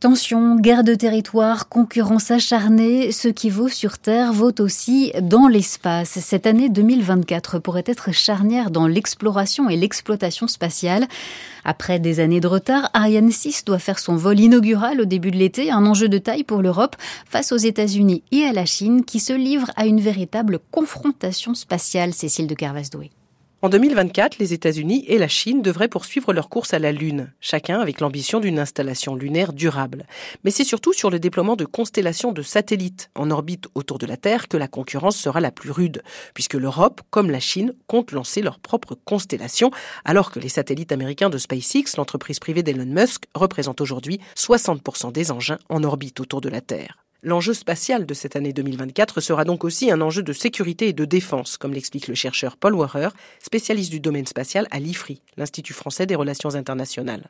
Tension, 0.00 0.56
guerre 0.56 0.82
de 0.82 0.94
territoire, 0.94 1.68
concurrence 1.68 2.30
acharnée, 2.30 3.12
ce 3.12 3.28
qui 3.28 3.50
vaut 3.50 3.68
sur 3.68 3.98
Terre 3.98 4.32
vaut 4.32 4.58
aussi 4.58 5.12
dans 5.20 5.46
l'espace. 5.46 6.18
Cette 6.22 6.46
année 6.46 6.70
2024 6.70 7.58
pourrait 7.58 7.84
être 7.84 8.10
charnière 8.10 8.70
dans 8.70 8.86
l'exploration 8.86 9.68
et 9.68 9.76
l'exploitation 9.76 10.48
spatiale. 10.48 11.06
Après 11.66 11.98
des 11.98 12.18
années 12.18 12.40
de 12.40 12.46
retard, 12.46 12.88
Ariane 12.94 13.30
6 13.30 13.66
doit 13.66 13.78
faire 13.78 13.98
son 13.98 14.16
vol 14.16 14.40
inaugural 14.40 15.02
au 15.02 15.04
début 15.04 15.32
de 15.32 15.36
l'été, 15.36 15.70
un 15.70 15.84
enjeu 15.84 16.08
de 16.08 16.16
taille 16.16 16.44
pour 16.44 16.62
l'Europe 16.62 16.96
face 17.26 17.52
aux 17.52 17.58
États-Unis 17.58 18.22
et 18.32 18.44
à 18.44 18.54
la 18.54 18.64
Chine 18.64 19.04
qui 19.04 19.20
se 19.20 19.34
livrent 19.34 19.70
à 19.76 19.84
une 19.84 20.00
véritable 20.00 20.60
confrontation 20.70 21.54
spatiale, 21.54 22.14
Cécile 22.14 22.46
de 22.46 22.54
Carvasdoué. 22.54 23.10
En 23.62 23.68
2024, 23.68 24.38
les 24.38 24.54
États-Unis 24.54 25.04
et 25.06 25.18
la 25.18 25.28
Chine 25.28 25.60
devraient 25.60 25.86
poursuivre 25.86 26.32
leur 26.32 26.48
course 26.48 26.72
à 26.72 26.78
la 26.78 26.92
Lune, 26.92 27.30
chacun 27.40 27.78
avec 27.78 28.00
l'ambition 28.00 28.40
d'une 28.40 28.58
installation 28.58 29.14
lunaire 29.14 29.52
durable. 29.52 30.06
Mais 30.44 30.50
c'est 30.50 30.64
surtout 30.64 30.94
sur 30.94 31.10
le 31.10 31.20
déploiement 31.20 31.56
de 31.56 31.66
constellations 31.66 32.32
de 32.32 32.40
satellites 32.40 33.10
en 33.14 33.30
orbite 33.30 33.66
autour 33.74 33.98
de 33.98 34.06
la 34.06 34.16
Terre 34.16 34.48
que 34.48 34.56
la 34.56 34.66
concurrence 34.66 35.18
sera 35.18 35.40
la 35.40 35.50
plus 35.50 35.72
rude, 35.72 36.02
puisque 36.32 36.54
l'Europe, 36.54 37.02
comme 37.10 37.30
la 37.30 37.38
Chine, 37.38 37.74
compte 37.86 38.12
lancer 38.12 38.40
leur 38.40 38.60
propre 38.60 38.94
constellation, 39.04 39.70
alors 40.06 40.30
que 40.30 40.40
les 40.40 40.48
satellites 40.48 40.92
américains 40.92 41.28
de 41.28 41.36
SpaceX, 41.36 41.98
l'entreprise 41.98 42.38
privée 42.38 42.62
d'Elon 42.62 42.86
Musk, 42.86 43.24
représentent 43.34 43.82
aujourd'hui 43.82 44.20
60% 44.38 45.12
des 45.12 45.32
engins 45.32 45.58
en 45.68 45.84
orbite 45.84 46.18
autour 46.20 46.40
de 46.40 46.48
la 46.48 46.62
Terre. 46.62 46.96
L'enjeu 47.22 47.52
spatial 47.52 48.06
de 48.06 48.14
cette 48.14 48.34
année 48.34 48.54
2024 48.54 49.20
sera 49.20 49.44
donc 49.44 49.62
aussi 49.64 49.90
un 49.90 50.00
enjeu 50.00 50.22
de 50.22 50.32
sécurité 50.32 50.88
et 50.88 50.92
de 50.94 51.04
défense, 51.04 51.58
comme 51.58 51.74
l'explique 51.74 52.08
le 52.08 52.14
chercheur 52.14 52.56
Paul 52.56 52.74
Warrer, 52.74 53.10
spécialiste 53.40 53.90
du 53.90 54.00
domaine 54.00 54.26
spatial 54.26 54.66
à 54.70 54.78
l'IFRI, 54.78 55.20
l'Institut 55.36 55.74
français 55.74 56.06
des 56.06 56.14
relations 56.14 56.54
internationales. 56.54 57.28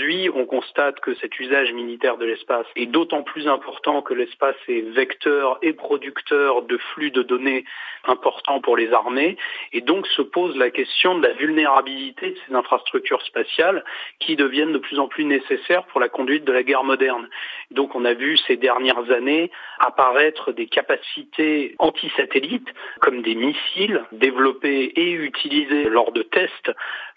Aujourd'hui, 0.00 0.30
on 0.34 0.46
constate 0.46 0.98
que 1.00 1.14
cet 1.16 1.38
usage 1.40 1.74
militaire 1.74 2.16
de 2.16 2.24
l'espace 2.24 2.64
est 2.74 2.86
d'autant 2.86 3.22
plus 3.22 3.46
important 3.46 4.00
que 4.00 4.14
l'espace 4.14 4.56
est 4.66 4.80
vecteur 4.80 5.58
et 5.60 5.74
producteur 5.74 6.62
de 6.62 6.78
flux 6.78 7.10
de 7.10 7.22
données 7.22 7.66
importants 8.04 8.62
pour 8.62 8.78
les 8.78 8.94
armées, 8.94 9.36
et 9.74 9.82
donc 9.82 10.06
se 10.06 10.22
pose 10.22 10.56
la 10.56 10.70
question 10.70 11.18
de 11.18 11.26
la 11.26 11.34
vulnérabilité 11.34 12.30
de 12.30 12.36
ces 12.48 12.54
infrastructures 12.54 13.20
spatiales 13.26 13.84
qui 14.20 14.36
deviennent 14.36 14.72
de 14.72 14.78
plus 14.78 14.98
en 14.98 15.06
plus 15.06 15.26
nécessaires 15.26 15.84
pour 15.84 16.00
la 16.00 16.08
conduite 16.08 16.44
de 16.44 16.52
la 16.52 16.62
guerre 16.62 16.84
moderne. 16.84 17.28
Donc 17.70 17.94
on 17.94 18.06
a 18.06 18.14
vu 18.14 18.38
ces 18.46 18.56
dernières 18.56 19.10
années 19.10 19.50
apparaître 19.80 20.52
des 20.52 20.66
capacités 20.66 21.74
anti-satellites 21.78 22.72
comme 23.00 23.20
des 23.20 23.34
missiles 23.34 24.02
développés 24.12 24.92
et 24.96 25.12
utilisés 25.12 25.90
lors 25.90 26.12
de 26.12 26.22
tests 26.22 26.70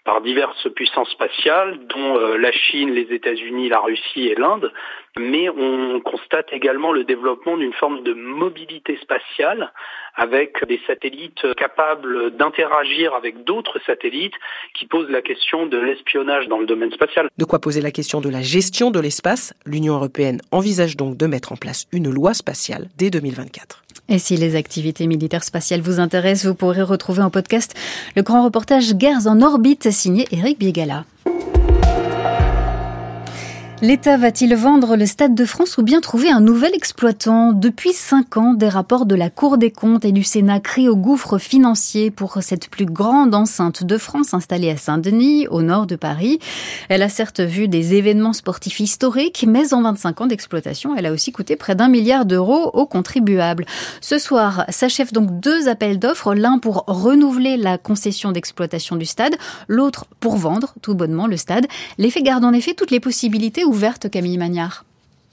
par 0.04 0.20
diverses 0.20 0.68
puissances 0.74 1.10
spatiales, 1.10 1.78
dont 1.86 2.18
euh, 2.18 2.36
la 2.36 2.52
Chine, 2.74 2.90
les 2.90 3.14
États-Unis, 3.14 3.68
la 3.68 3.80
Russie 3.80 4.26
et 4.26 4.34
l'Inde. 4.34 4.72
Mais 5.18 5.48
on 5.48 6.00
constate 6.00 6.52
également 6.52 6.92
le 6.92 7.04
développement 7.04 7.56
d'une 7.56 7.72
forme 7.72 8.02
de 8.02 8.14
mobilité 8.14 8.98
spatiale 9.00 9.72
avec 10.16 10.64
des 10.66 10.80
satellites 10.86 11.54
capables 11.56 12.36
d'interagir 12.36 13.14
avec 13.14 13.44
d'autres 13.44 13.78
satellites 13.86 14.34
qui 14.76 14.86
posent 14.86 15.10
la 15.10 15.22
question 15.22 15.66
de 15.66 15.78
l'espionnage 15.78 16.48
dans 16.48 16.58
le 16.58 16.66
domaine 16.66 16.90
spatial. 16.90 17.28
De 17.38 17.44
quoi 17.44 17.60
poser 17.60 17.80
la 17.80 17.92
question 17.92 18.20
de 18.20 18.28
la 18.28 18.42
gestion 18.42 18.90
de 18.90 18.98
l'espace 18.98 19.54
L'Union 19.66 19.94
européenne 19.94 20.40
envisage 20.50 20.96
donc 20.96 21.16
de 21.16 21.26
mettre 21.26 21.52
en 21.52 21.56
place 21.56 21.86
une 21.92 22.10
loi 22.10 22.34
spatiale 22.34 22.88
dès 22.98 23.10
2024. 23.10 23.82
Et 24.08 24.18
si 24.18 24.36
les 24.36 24.56
activités 24.56 25.06
militaires 25.06 25.44
spatiales 25.44 25.80
vous 25.80 26.00
intéressent, 26.00 26.46
vous 26.46 26.56
pourrez 26.56 26.82
retrouver 26.82 27.22
en 27.22 27.30
podcast 27.30 27.74
le 28.16 28.22
grand 28.22 28.44
reportage 28.44 28.94
Guerres 28.94 29.28
en 29.28 29.40
orbite 29.42 29.90
signé 29.90 30.26
Eric 30.32 30.58
Biegala. 30.58 31.04
L'État 33.82 34.16
va-t-il 34.16 34.54
vendre 34.54 34.96
le 34.96 35.04
Stade 35.04 35.34
de 35.34 35.44
France 35.44 35.78
ou 35.78 35.82
bien 35.82 36.00
trouver 36.00 36.30
un 36.30 36.40
nouvel 36.40 36.74
exploitant? 36.74 37.52
Depuis 37.52 37.92
cinq 37.92 38.36
ans, 38.36 38.54
des 38.54 38.68
rapports 38.68 39.04
de 39.04 39.16
la 39.16 39.30
Cour 39.30 39.58
des 39.58 39.72
comptes 39.72 40.04
et 40.04 40.12
du 40.12 40.22
Sénat 40.22 40.60
crient 40.60 40.88
au 40.88 40.96
gouffre 40.96 41.38
financier 41.38 42.12
pour 42.12 42.38
cette 42.40 42.70
plus 42.70 42.86
grande 42.86 43.34
enceinte 43.34 43.82
de 43.82 43.98
France 43.98 44.32
installée 44.32 44.70
à 44.70 44.76
Saint-Denis, 44.76 45.48
au 45.48 45.60
nord 45.62 45.86
de 45.86 45.96
Paris. 45.96 46.38
Elle 46.88 47.02
a 47.02 47.08
certes 47.08 47.40
vu 47.40 47.66
des 47.66 47.94
événements 47.94 48.32
sportifs 48.32 48.78
historiques, 48.78 49.44
mais 49.46 49.74
en 49.74 49.82
25 49.82 50.20
ans 50.20 50.26
d'exploitation, 50.28 50.94
elle 50.96 51.06
a 51.06 51.12
aussi 51.12 51.32
coûté 51.32 51.56
près 51.56 51.74
d'un 51.74 51.88
milliard 51.88 52.26
d'euros 52.26 52.70
aux 52.72 52.86
contribuables. 52.86 53.66
Ce 54.00 54.18
soir 54.18 54.64
s'achèvent 54.68 55.12
donc 55.12 55.40
deux 55.40 55.68
appels 55.68 55.98
d'offres, 55.98 56.34
l'un 56.34 56.58
pour 56.58 56.84
renouveler 56.86 57.56
la 57.56 57.76
concession 57.76 58.30
d'exploitation 58.30 58.94
du 58.94 59.04
stade, 59.04 59.34
l'autre 59.66 60.06
pour 60.20 60.36
vendre 60.36 60.74
tout 60.80 60.94
bonnement 60.94 61.26
le 61.26 61.36
stade. 61.36 61.66
L'effet 61.98 62.22
garde 62.22 62.44
en 62.44 62.52
effet 62.52 62.74
toutes 62.74 62.92
les 62.92 63.00
possibilités 63.00 63.63
ouverte, 63.64 64.08
Camille 64.08 64.38
Magnard? 64.38 64.84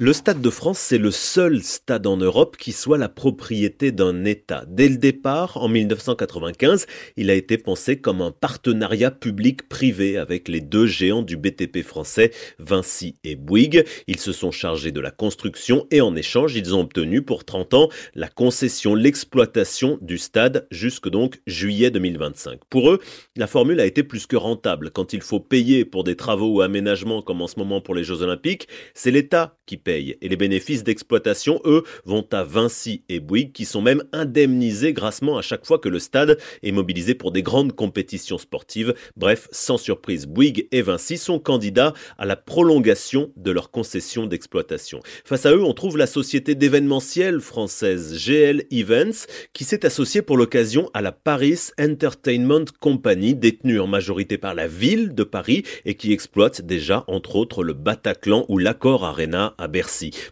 Le 0.03 0.13
Stade 0.13 0.41
de 0.41 0.49
France, 0.49 0.79
c'est 0.79 0.97
le 0.97 1.11
seul 1.11 1.61
stade 1.61 2.07
en 2.07 2.17
Europe 2.17 2.57
qui 2.57 2.71
soit 2.71 2.97
la 2.97 3.07
propriété 3.07 3.91
d'un 3.91 4.25
État. 4.25 4.65
Dès 4.67 4.89
le 4.89 4.97
départ, 4.97 5.57
en 5.57 5.67
1995, 5.67 6.87
il 7.17 7.29
a 7.29 7.35
été 7.35 7.59
pensé 7.59 8.01
comme 8.01 8.23
un 8.23 8.31
partenariat 8.31 9.11
public-privé 9.11 10.17
avec 10.17 10.47
les 10.47 10.59
deux 10.59 10.87
géants 10.87 11.21
du 11.21 11.37
BTP 11.37 11.83
français, 11.83 12.31
Vinci 12.57 13.19
et 13.23 13.35
Bouygues. 13.35 13.85
Ils 14.07 14.19
se 14.19 14.31
sont 14.31 14.49
chargés 14.49 14.91
de 14.91 14.99
la 14.99 15.11
construction 15.11 15.85
et 15.91 16.01
en 16.01 16.15
échange, 16.15 16.55
ils 16.55 16.73
ont 16.73 16.81
obtenu 16.81 17.21
pour 17.21 17.45
30 17.45 17.75
ans 17.75 17.89
la 18.15 18.27
concession, 18.27 18.95
l'exploitation 18.95 19.99
du 20.01 20.17
stade 20.17 20.65
jusque 20.71 21.09
donc 21.09 21.41
juillet 21.45 21.91
2025. 21.91 22.61
Pour 22.71 22.89
eux, 22.89 22.99
la 23.35 23.45
formule 23.45 23.79
a 23.79 23.85
été 23.85 24.01
plus 24.01 24.25
que 24.25 24.35
rentable. 24.35 24.89
Quand 24.89 25.13
il 25.13 25.21
faut 25.21 25.39
payer 25.39 25.85
pour 25.85 26.03
des 26.03 26.15
travaux 26.15 26.55
ou 26.55 26.61
aménagements 26.61 27.21
comme 27.21 27.43
en 27.43 27.47
ce 27.47 27.59
moment 27.59 27.81
pour 27.81 27.93
les 27.93 28.03
Jeux 28.03 28.23
Olympiques, 28.23 28.67
c'est 28.95 29.11
l'État 29.11 29.59
qui 29.71 29.81
et 29.85 30.17
les 30.21 30.35
bénéfices 30.35 30.83
d'exploitation, 30.83 31.61
eux, 31.65 31.83
vont 32.05 32.25
à 32.31 32.43
Vinci 32.43 33.03
et 33.07 33.19
Bouygues 33.19 33.53
qui 33.53 33.63
sont 33.63 33.81
même 33.81 34.03
indemnisés 34.11 34.91
grassement 34.91 35.37
à 35.37 35.41
chaque 35.41 35.65
fois 35.65 35.79
que 35.79 35.87
le 35.87 35.99
stade 35.99 36.37
est 36.61 36.71
mobilisé 36.71 37.15
pour 37.15 37.31
des 37.31 37.41
grandes 37.41 37.73
compétitions 37.73 38.37
sportives. 38.37 38.93
Bref, 39.15 39.47
sans 39.51 39.77
surprise, 39.77 40.27
Bouygues 40.27 40.67
et 40.71 40.81
Vinci 40.81 41.17
sont 41.17 41.39
candidats 41.39 41.93
à 42.17 42.25
la 42.25 42.35
prolongation 42.35 43.31
de 43.37 43.51
leur 43.51 43.71
concession 43.71 44.25
d'exploitation. 44.25 44.99
Face 45.23 45.45
à 45.45 45.53
eux, 45.53 45.63
on 45.63 45.73
trouve 45.73 45.97
la 45.97 46.07
société 46.07 46.53
d'événementiel 46.53 47.39
française 47.39 48.17
GL 48.17 48.63
Events 48.71 49.25
qui 49.53 49.63
s'est 49.63 49.85
associée 49.85 50.21
pour 50.21 50.37
l'occasion 50.37 50.89
à 50.93 51.01
la 51.01 51.11
Paris 51.13 51.69
Entertainment 51.79 52.65
Company 52.79 53.35
détenue 53.35 53.79
en 53.79 53.87
majorité 53.87 54.37
par 54.37 54.53
la 54.53 54.67
ville 54.67 55.13
de 55.13 55.23
Paris 55.23 55.63
et 55.85 55.95
qui 55.95 56.11
exploite 56.11 56.61
déjà 56.61 57.03
entre 57.07 57.35
autres 57.35 57.63
le 57.63 57.73
Bataclan 57.73 58.45
ou 58.49 58.57
l'Accor 58.57 59.05
Arena 59.05 59.55
à 59.61 59.67
Berlin. 59.67 59.81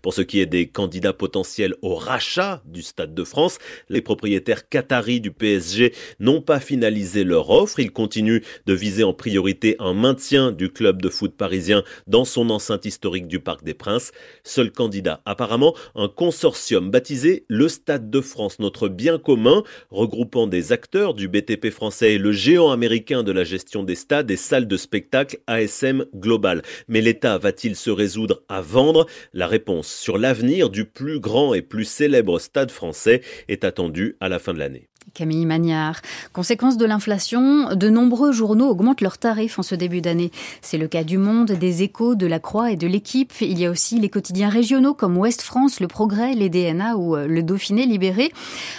Pour 0.02 0.14
ce 0.14 0.22
qui 0.22 0.40
est 0.40 0.46
des 0.46 0.68
candidats 0.68 1.14
potentiels 1.14 1.76
au 1.82 1.96
rachat 1.96 2.62
du 2.66 2.82
Stade 2.82 3.16
de 3.16 3.24
France, 3.24 3.58
les 3.90 4.02
propriétaires 4.02 4.70
qataris 4.70 5.22
du 5.22 5.32
PSG 5.32 5.94
n'ont 6.20 6.42
pas 6.42 6.60
finalisé 6.60 7.24
leur 7.24 7.50
offre. 7.50 7.80
Ils 7.80 7.92
continuent 7.92 8.42
de 8.66 8.74
viser 8.74 9.04
en 9.04 9.14
priorité 9.14 9.76
un 9.80 9.94
maintien 9.94 10.52
du 10.52 10.70
club 10.72 11.02
de 11.02 11.10
foot 11.10 11.36
parisien 11.36 11.84
dans 12.08 12.26
son 12.26 12.50
enceinte 12.52 12.86
historique 12.86 13.28
du 13.28 13.40
Parc 13.40 13.64
des 13.64 13.74
Princes. 13.74 14.12
Seul 14.44 14.72
candidat, 14.72 15.22
apparemment, 15.26 15.76
un 15.96 16.08
consortium 16.08 16.92
baptisé 16.92 17.46
le 17.48 17.68
Stade 17.68 18.10
de 18.10 18.22
France, 18.22 18.60
notre 18.60 18.88
bien 18.88 19.18
commun, 19.18 19.64
regroupant 19.90 20.48
des 20.48 20.72
acteurs 20.72 21.14
du 21.16 21.28
BTP 21.28 21.72
français 21.72 22.14
et 22.14 22.18
le 22.18 22.32
géant 22.32 22.72
américain 22.72 23.24
de 23.24 23.32
la 23.32 23.44
gestion 23.44 23.84
des 23.84 23.96
stades 23.96 24.30
et 24.30 24.38
salles 24.38 24.68
de 24.68 24.78
spectacle 24.78 25.40
ASM 25.48 26.06
Global. 26.16 26.62
Mais 26.88 27.02
l'État 27.02 27.38
va-t-il 27.38 27.76
se 27.76 27.90
résoudre 27.90 28.44
à 28.48 28.62
vendre 28.62 29.08
la 29.34 29.48
réponse 29.48 29.88
sur 29.88 30.18
l'avenir 30.18 30.70
du 30.70 30.86
plus 30.86 31.20
grand 31.20 31.54
et 31.54 31.62
plus 31.62 31.86
célèbre 31.86 32.40
stade 32.40 32.72
français 32.72 33.22
est 33.48 33.64
attendue 33.64 34.16
à 34.20 34.30
la 34.30 34.40
fin 34.40 34.54
de 34.54 34.60
l'année. 34.60 34.90
Camille 35.14 35.46
Magnard. 35.46 36.02
Conséquence 36.34 36.78
de 36.78 36.86
l'inflation, 36.86 37.76
de 37.76 37.90
nombreux 37.90 38.32
journaux 38.32 38.70
augmentent 38.70 39.02
leurs 39.02 39.18
tarifs 39.18 39.60
en 39.60 39.64
ce 39.64 39.76
début 39.76 40.02
d'année. 40.02 40.32
C'est 40.62 40.78
le 40.78 40.88
cas 40.88 41.04
du 41.04 41.18
Monde, 41.18 41.52
des 41.52 41.84
Échos, 41.84 42.16
de 42.16 42.28
la 42.28 42.40
Croix 42.40 42.72
et 42.72 42.76
de 42.76 42.88
l'Équipe. 42.88 43.34
Il 43.42 43.60
y 43.60 43.66
a 43.66 43.72
aussi 43.72 44.00
les 44.00 44.10
quotidiens 44.10 44.50
régionaux 44.50 44.94
comme 44.94 45.18
Ouest 45.18 45.42
France, 45.42 45.80
Le 45.80 45.88
Progrès, 45.88 46.34
les 46.34 46.50
DNA 46.50 46.96
ou 46.96 47.16
euh, 47.16 47.28
le 47.28 47.44
Dauphiné 47.44 47.86
libéré. 47.86 48.32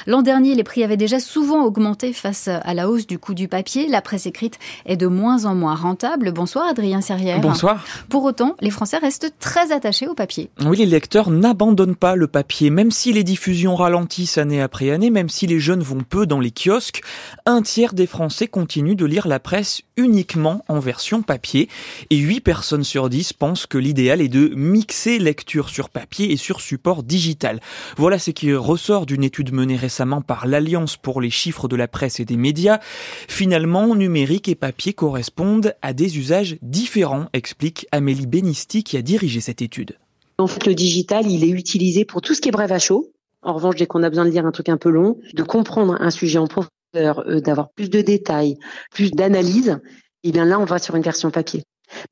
L'an 0.07 0.23
dernier, 0.23 0.55
les 0.55 0.65
prix 0.65 0.85
avaient 0.85 0.97
déjà 0.97 1.21
souvent 1.21 1.65
augmenté 1.65 2.13
face 2.13 2.49
à 2.49 2.75
la 2.75 2.89
hausse 2.89 3.07
du 3.07 3.19
coût 3.19 3.35
du 3.35 3.49
papier. 3.49 3.89
La 3.89 4.03
presse 4.03 4.27
écrite 4.27 4.59
est 4.87 4.97
de 4.97 5.07
moins 5.07 5.45
en 5.45 5.55
moins 5.55 5.75
rentable. 5.75 6.33
Bonsoir 6.33 6.67
Adrien 6.69 7.01
Serrière. 7.01 7.41
Bonsoir. 7.41 7.85
Pour 8.09 8.25
autant, 8.25 8.55
les 8.61 8.71
Français 8.71 8.99
restent 8.99 9.35
très 9.41 9.73
attachés 9.73 10.07
au 10.07 10.15
papier. 10.15 10.20
Oui, 10.65 10.77
les 10.77 10.87
lecteurs 10.87 11.31
n'abandonnent 11.31 11.97
pas 11.97 12.15
le 12.15 12.27
papier, 12.27 12.71
même 12.71 12.91
si 12.91 13.13
les 13.13 13.25
diffusions 13.25 13.75
ralentissent 13.75 14.39
année 14.39 14.61
après 14.61 14.91
année, 14.91 15.11
même 15.11 15.29
si 15.29 15.47
les 15.47 15.61
jeunes 15.61 15.83
vont 15.83 16.03
peu 16.03 16.27
dans 16.27 16.41
les 16.41 16.53
kiosques, 16.53 17.03
un 17.47 17.63
tiers 17.63 17.95
des 17.95 18.07
Français 18.07 18.47
continuent 18.47 18.97
de 18.97 19.07
lire 19.07 19.29
la 19.29 19.41
presse 19.41 19.83
uniquement 19.97 20.65
en 20.69 20.79
version 20.79 21.23
papier 21.23 21.69
et 22.11 22.17
8 22.17 22.41
personnes 22.41 22.85
sur 22.85 23.09
10 23.09 23.33
pensent 23.35 23.67
que 23.67 23.79
l'idéal 23.79 24.21
est 24.21 24.29
de 24.29 24.53
mixer 24.55 25.19
lecture 25.19 25.69
sur 25.69 25.91
papier 25.91 26.33
et 26.33 26.37
sur 26.37 26.61
support 26.61 27.03
digital. 27.03 27.61
Voilà 27.97 28.19
ce 28.19 28.31
qui 28.31 28.53
ressort 28.55 29.07
d'une 29.07 29.25
étude 29.25 29.53
menée 29.53 29.77
récemment 29.77 30.23
par 30.23 30.47
l'Alliance 30.47 30.97
pour 30.97 31.21
les 31.21 31.31
chiffres 31.31 31.69
de 31.69 31.77
la 31.77 31.89
presse 31.89 32.21
et 32.21 32.25
des 32.25 32.37
médias. 32.37 32.81
Finalement, 33.29 33.95
numérique 33.95 34.49
et 34.49 34.55
papier 34.55 34.93
correspondent 34.93 35.75
à 35.83 35.93
des 35.93 36.19
usages 36.19 36.57
différents, 36.63 37.27
explique 37.33 37.87
Amélie 37.93 38.27
Benisti 38.27 38.85
qui 38.85 38.97
a 38.97 39.03
dirigé 39.03 39.41
cette 39.41 39.63
étude. 39.63 39.97
En 40.41 40.47
fait, 40.47 40.67
le 40.67 40.75
digital, 40.75 41.31
il 41.31 41.45
est 41.45 41.51
utilisé 41.51 42.05
pour 42.05 42.23
tout 42.23 42.35
ce 42.35 42.41
qui 42.41 42.49
est 42.49 42.53
bref 42.53 42.73
à 42.73 42.79
chaud, 42.79 43.13
en 43.43 43.55
revanche, 43.55 43.77
dès 43.77 43.87
qu'on 43.87 44.03
a 44.03 44.09
besoin 44.09 44.25
de 44.25 44.31
lire 44.31 44.47
un 44.47 44.53
truc 44.53 44.69
un 44.69 44.77
peu 44.77 44.91
long, 44.91 45.19
de 45.35 45.43
comprendre 45.43 45.97
un 46.01 46.11
sujet 46.11 46.39
en 46.39 46.47
profondeur, 46.47 47.21
euh, 47.27 47.41
d'avoir 47.41 47.71
plus 47.71 47.91
de 47.91 48.01
détails, 48.01 48.57
plus 48.91 49.11
d'analyse, 49.11 49.79
eh 50.25 50.33
bien 50.33 50.45
là, 50.45 50.59
on 50.59 50.65
va 50.65 50.79
sur 50.79 50.97
une 50.97 51.03
version 51.03 51.31
papier. 51.31 51.63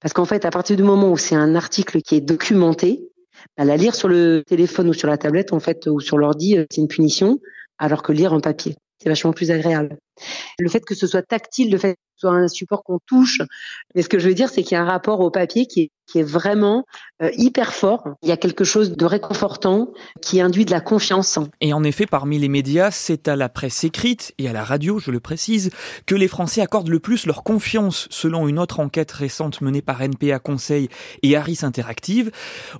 Parce 0.00 0.12
qu'en 0.12 0.24
fait, 0.24 0.44
à 0.44 0.50
partir 0.50 0.76
du 0.76 0.82
moment 0.82 1.10
où 1.10 1.16
c'est 1.16 1.34
un 1.34 1.54
article 1.54 2.00
qui 2.02 2.16
est 2.16 2.20
documenté, 2.20 3.00
bah, 3.56 3.64
la 3.64 3.76
lire 3.76 3.94
sur 3.94 4.08
le 4.08 4.42
téléphone 4.46 4.88
ou 4.88 4.94
sur 4.94 5.08
la 5.08 5.18
tablette, 5.18 5.52
en 5.52 5.60
fait, 5.60 5.86
ou 5.86 6.00
sur 6.00 6.18
l'ordi, 6.18 6.58
euh, 6.58 6.64
c'est 6.70 6.80
une 6.80 6.88
punition, 6.88 7.38
alors 7.78 8.02
que 8.02 8.12
lire 8.12 8.32
en 8.32 8.40
papier, 8.40 8.76
c'est 9.02 9.08
vachement 9.08 9.32
plus 9.32 9.50
agréable. 9.50 9.96
Le 10.58 10.68
fait 10.68 10.80
que 10.80 10.94
ce 10.94 11.06
soit 11.06 11.22
tactile, 11.22 11.70
le 11.70 11.78
fait 11.78 11.94
que 11.94 12.00
ce 12.16 12.20
soit 12.20 12.36
un 12.36 12.48
support 12.48 12.82
qu'on 12.82 12.98
touche, 13.06 13.40
mais 13.94 14.02
ce 14.02 14.08
que 14.08 14.18
je 14.18 14.28
veux 14.28 14.34
dire, 14.34 14.48
c'est 14.48 14.62
qu'il 14.62 14.72
y 14.72 14.78
a 14.78 14.82
un 14.82 14.88
rapport 14.88 15.20
au 15.20 15.30
papier 15.30 15.66
qui 15.66 15.82
est 15.82 15.90
qui 16.08 16.18
est 16.18 16.24
vraiment 16.24 16.84
euh, 17.22 17.30
hyper 17.36 17.74
fort. 17.74 18.08
Il 18.22 18.28
y 18.28 18.32
a 18.32 18.36
quelque 18.36 18.64
chose 18.64 18.92
de 18.92 19.04
réconfortant 19.04 19.88
qui 20.22 20.40
induit 20.40 20.64
de 20.64 20.70
la 20.70 20.80
confiance. 20.80 21.38
Et 21.60 21.72
en 21.72 21.84
effet, 21.84 22.06
parmi 22.06 22.38
les 22.38 22.48
médias, 22.48 22.90
c'est 22.90 23.28
à 23.28 23.36
la 23.36 23.48
presse 23.48 23.84
écrite 23.84 24.32
et 24.38 24.48
à 24.48 24.52
la 24.52 24.64
radio, 24.64 24.98
je 24.98 25.10
le 25.10 25.20
précise, 25.20 25.70
que 26.06 26.14
les 26.14 26.28
Français 26.28 26.62
accordent 26.62 26.88
le 26.88 26.98
plus 26.98 27.26
leur 27.26 27.42
confiance, 27.42 28.08
selon 28.10 28.48
une 28.48 28.58
autre 28.58 28.80
enquête 28.80 29.12
récente 29.12 29.60
menée 29.60 29.82
par 29.82 30.00
NPA 30.00 30.38
Conseil 30.38 30.88
et 31.22 31.36
Harris 31.36 31.58
Interactive. 31.62 32.30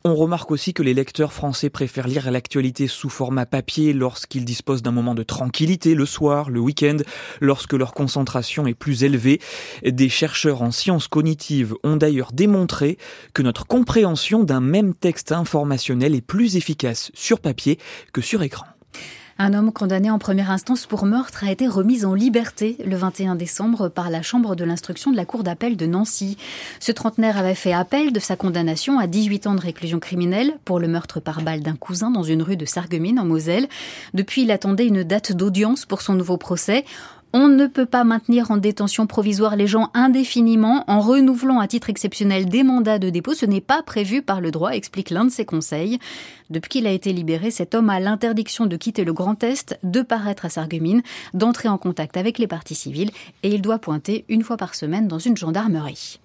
On 0.04 0.14
remarque 0.14 0.50
aussi 0.50 0.73
que 0.73 0.82
les 0.82 0.94
lecteurs 0.94 1.32
français 1.32 1.68
préfèrent 1.68 2.08
lire 2.08 2.30
l'actualité 2.30 2.87
sous 2.87 3.11
format 3.11 3.44
papier 3.44 3.92
lorsqu'ils 3.92 4.44
disposent 4.44 4.82
d'un 4.82 4.92
moment 4.92 5.14
de 5.14 5.23
tranquillité 5.23 5.94
le 5.94 6.06
soir, 6.06 6.49
le 6.49 6.61
week-end, 6.61 6.97
lorsque 7.40 7.75
leur 7.75 7.92
concentration 7.92 8.66
est 8.66 8.75
plus 8.75 9.04
élevée. 9.04 9.40
Des 9.85 10.08
chercheurs 10.08 10.62
en 10.62 10.70
sciences 10.70 11.08
cognitives 11.08 11.75
ont 11.85 11.97
d'ailleurs 11.97 12.32
démontré 12.32 12.97
que 13.34 13.42
notre 13.42 13.66
compréhension 13.66 14.44
d'un 14.44 14.60
même 14.60 14.94
texte 14.94 15.32
informationnel 15.32 16.14
est 16.14 16.20
plus 16.20 16.56
efficace 16.56 17.10
sur 17.14 17.40
papier 17.40 17.78
que 18.12 18.20
sur 18.20 18.42
écran. 18.42 18.66
Un 19.40 19.54
homme 19.54 19.72
condamné 19.72 20.10
en 20.10 20.18
première 20.18 20.50
instance 20.50 20.87
pour 20.87 21.06
meurtre 21.06 21.44
a 21.44 21.52
été 21.52 21.68
remis 21.68 22.04
en 22.04 22.12
liberté 22.12 22.76
le 22.84 22.96
21 22.96 23.37
décembre 23.37 23.88
par 23.88 24.10
la 24.10 24.20
Chambre 24.20 24.56
de 24.56 24.64
l'instruction 24.64 25.12
de 25.12 25.16
la 25.16 25.25
Cour 25.25 25.44
d'appel 25.44 25.76
de 25.76 25.87
Nancy. 25.87 26.37
Ce 26.80 26.90
trentenaire 26.90 27.38
avait 27.38 27.54
fait 27.54 27.72
appel 27.72 28.12
de 28.12 28.18
sa 28.18 28.34
condamnation 28.34 28.98
à 28.98 29.06
18 29.06 29.46
ans 29.46 29.54
de 29.54 29.60
réclusion 29.60 30.00
criminelle 30.00 30.54
pour 30.64 30.80
le 30.80 30.88
meurtre 30.88 31.20
par 31.20 31.42
balle 31.42 31.60
d'un 31.60 31.76
cousin 31.76 32.10
dans 32.10 32.25
une 32.25 32.42
rue 32.42 32.56
de 32.56 32.64
Sarreguemines 32.64 33.20
en 33.20 33.25
Moselle. 33.25 33.68
Depuis, 34.12 34.42
il 34.42 34.50
attendait 34.50 34.88
une 34.88 35.04
date 35.04 35.30
d'audience 35.30 35.87
pour 35.87 36.02
son 36.02 36.14
nouveau 36.14 36.37
procès. 36.37 36.84
On 37.35 37.49
ne 37.49 37.66
peut 37.66 37.85
pas 37.85 38.04
maintenir 38.04 38.50
en 38.50 38.56
détention 38.56 39.06
provisoire 39.06 39.54
les 39.54 39.66
gens 39.66 39.90
indéfiniment 39.92 40.85
en 40.87 41.00
renouvelant 41.00 41.61
à 41.61 41.68
titre 41.68 41.90
exceptionnel 41.90 42.47
des 42.47 42.62
mandats 42.62 42.99
de 42.99 43.11
dépôt. 43.11 43.35
Ce 43.35 43.44
n'est 43.44 43.61
pas 43.61 43.82
prévu 43.82 44.23
par 44.23 44.40
le 44.40 44.50
droit, 44.50 44.70
explique 44.70 45.11
l'un 45.11 45.26
de 45.26 45.30
ses 45.30 45.44
conseils. 45.44 45.99
Depuis 46.49 46.70
qu'il 46.70 46.87
a 46.87 46.92
été 46.92 47.12
libéré, 47.12 47.50
cet 47.50 47.75
homme 47.75 47.90
a 47.90 48.00
l'interdiction 48.00 48.64
de 48.64 48.76
quitter 48.76 49.04
le 49.04 49.12
Grand 49.12 49.42
Est, 49.44 49.78
de 49.82 50.00
paraître 50.00 50.47
à 50.47 50.49
Sarreguemines, 50.49 51.02
d'entrer 51.35 51.68
en 51.68 51.76
contact 51.76 52.16
avec 52.16 52.38
les 52.38 52.47
parties 52.47 52.75
civiles 52.75 53.11
et 53.42 53.54
il 53.54 53.61
doit 53.61 53.78
pointer 53.78 54.25
une 54.30 54.42
fois 54.42 54.56
par 54.56 54.75
semaine 54.75 55.06
dans 55.06 55.18
une 55.18 55.37
gendarmerie. 55.37 56.20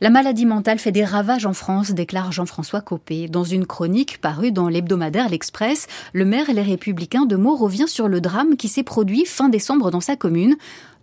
La 0.00 0.10
maladie 0.10 0.46
mentale 0.46 0.78
fait 0.78 0.92
des 0.92 1.04
ravages 1.04 1.44
en 1.44 1.52
France, 1.52 1.90
déclare 1.90 2.30
Jean-François 2.30 2.80
Copé. 2.80 3.26
Dans 3.26 3.42
une 3.42 3.66
chronique 3.66 4.20
parue 4.20 4.52
dans 4.52 4.68
l'hebdomadaire 4.68 5.28
L'Express, 5.28 5.88
le 6.12 6.24
maire 6.24 6.48
et 6.48 6.54
les 6.54 6.62
républicains 6.62 7.26
de 7.26 7.34
Meaux 7.34 7.56
revient 7.56 7.88
sur 7.88 8.06
le 8.06 8.20
drame 8.20 8.56
qui 8.56 8.68
s'est 8.68 8.84
produit 8.84 9.24
fin 9.24 9.48
décembre 9.48 9.90
dans 9.90 10.00
sa 10.00 10.14
commune. 10.14 10.54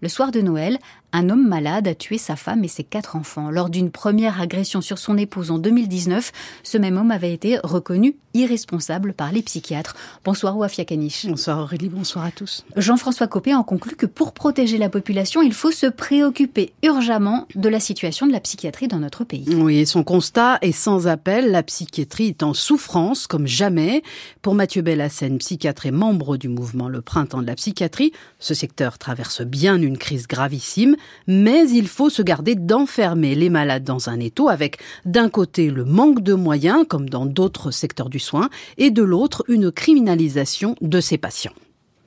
Le 0.02 0.08
soir 0.10 0.32
de 0.32 0.40
Noël, 0.40 0.78
un 1.14 1.30
homme 1.30 1.48
malade 1.48 1.88
a 1.88 1.96
tué 1.96 2.18
sa 2.18 2.36
femme 2.36 2.64
et 2.64 2.68
ses 2.68 2.84
quatre 2.84 3.16
enfants. 3.16 3.50
Lors 3.50 3.70
d'une 3.70 3.90
première 3.90 4.42
agression 4.42 4.82
sur 4.82 4.98
son 4.98 5.18
épouse 5.18 5.50
en 5.50 5.58
2019, 5.58 6.32
ce 6.62 6.78
même 6.78 6.98
homme 6.98 7.12
avait 7.12 7.34
été 7.34 7.58
reconnu 7.64 8.18
irresponsable 8.34 9.14
par 9.14 9.32
les 9.32 9.42
psychiatres. 9.42 9.96
Bonsoir 10.26 10.58
Ouafia 10.58 10.84
Kanish. 10.84 11.26
Bonsoir 11.26 11.60
Aurélie, 11.60 11.88
bonsoir 11.88 12.26
à 12.26 12.32
tous. 12.32 12.66
Jean-François 12.76 13.28
Copé 13.28 13.56
en 13.56 13.64
conclut 13.64 13.96
que 13.96 14.06
pour 14.06 14.34
protéger 14.34 14.78
la 14.78 14.90
population, 14.90 15.42
il 15.42 15.54
faut 15.54 15.72
se 15.72 15.88
préoccuper 15.88 16.74
urgemment 16.84 17.48
de 17.56 17.70
la 17.70 17.80
situation 17.80 18.28
de 18.28 18.34
la 18.34 18.42
psychiatrie 18.42 18.85
dans 18.88 19.00
notre 19.00 19.24
pays. 19.24 19.46
Oui, 19.56 19.80
et 19.80 19.86
son 19.86 20.04
constat 20.04 20.58
est 20.62 20.72
sans 20.72 21.08
appel. 21.08 21.52
La 21.52 21.64
psychiatrie 21.64 22.28
est 22.28 22.44
en 22.44 22.54
souffrance 22.54 23.28
comme 23.28 23.48
jamais. 23.48 24.04
Pour 24.42 24.56
Mathieu 24.56 24.82
Bellassène, 24.82 25.38
psychiatre 25.38 25.86
et 25.86 25.92
membre 25.92 26.38
du 26.38 26.50
mouvement 26.50 26.90
Le 26.90 27.02
Printemps 27.02 27.42
de 27.42 27.48
la 27.48 27.56
psychiatrie, 27.56 28.12
ce 28.40 28.54
secteur 28.54 28.98
traverse 28.98 29.42
bien 29.42 29.82
une 29.82 29.98
crise 29.98 30.28
gravissime 30.28 30.96
mais 31.28 31.70
il 31.70 31.88
faut 31.88 32.10
se 32.10 32.22
garder 32.22 32.56
d'enfermer 32.56 33.36
les 33.36 33.50
malades 33.50 33.84
dans 33.84 34.10
un 34.10 34.20
étau 34.20 34.50
avec 34.50 34.78
d'un 35.06 35.30
côté 35.30 35.70
le 35.70 35.86
manque 35.86 36.22
de 36.22 36.34
moyens, 36.34 36.86
comme 36.88 37.10
dans 37.10 37.26
d'autres 37.26 37.72
secteurs 37.72 38.10
du 38.10 38.20
soin, 38.20 38.50
et 38.78 38.92
de 38.92 39.04
l'autre 39.04 39.44
une 39.48 39.72
criminalisation 39.72 40.76
de 40.82 41.00
ces 41.00 41.18
patients. 41.18 41.54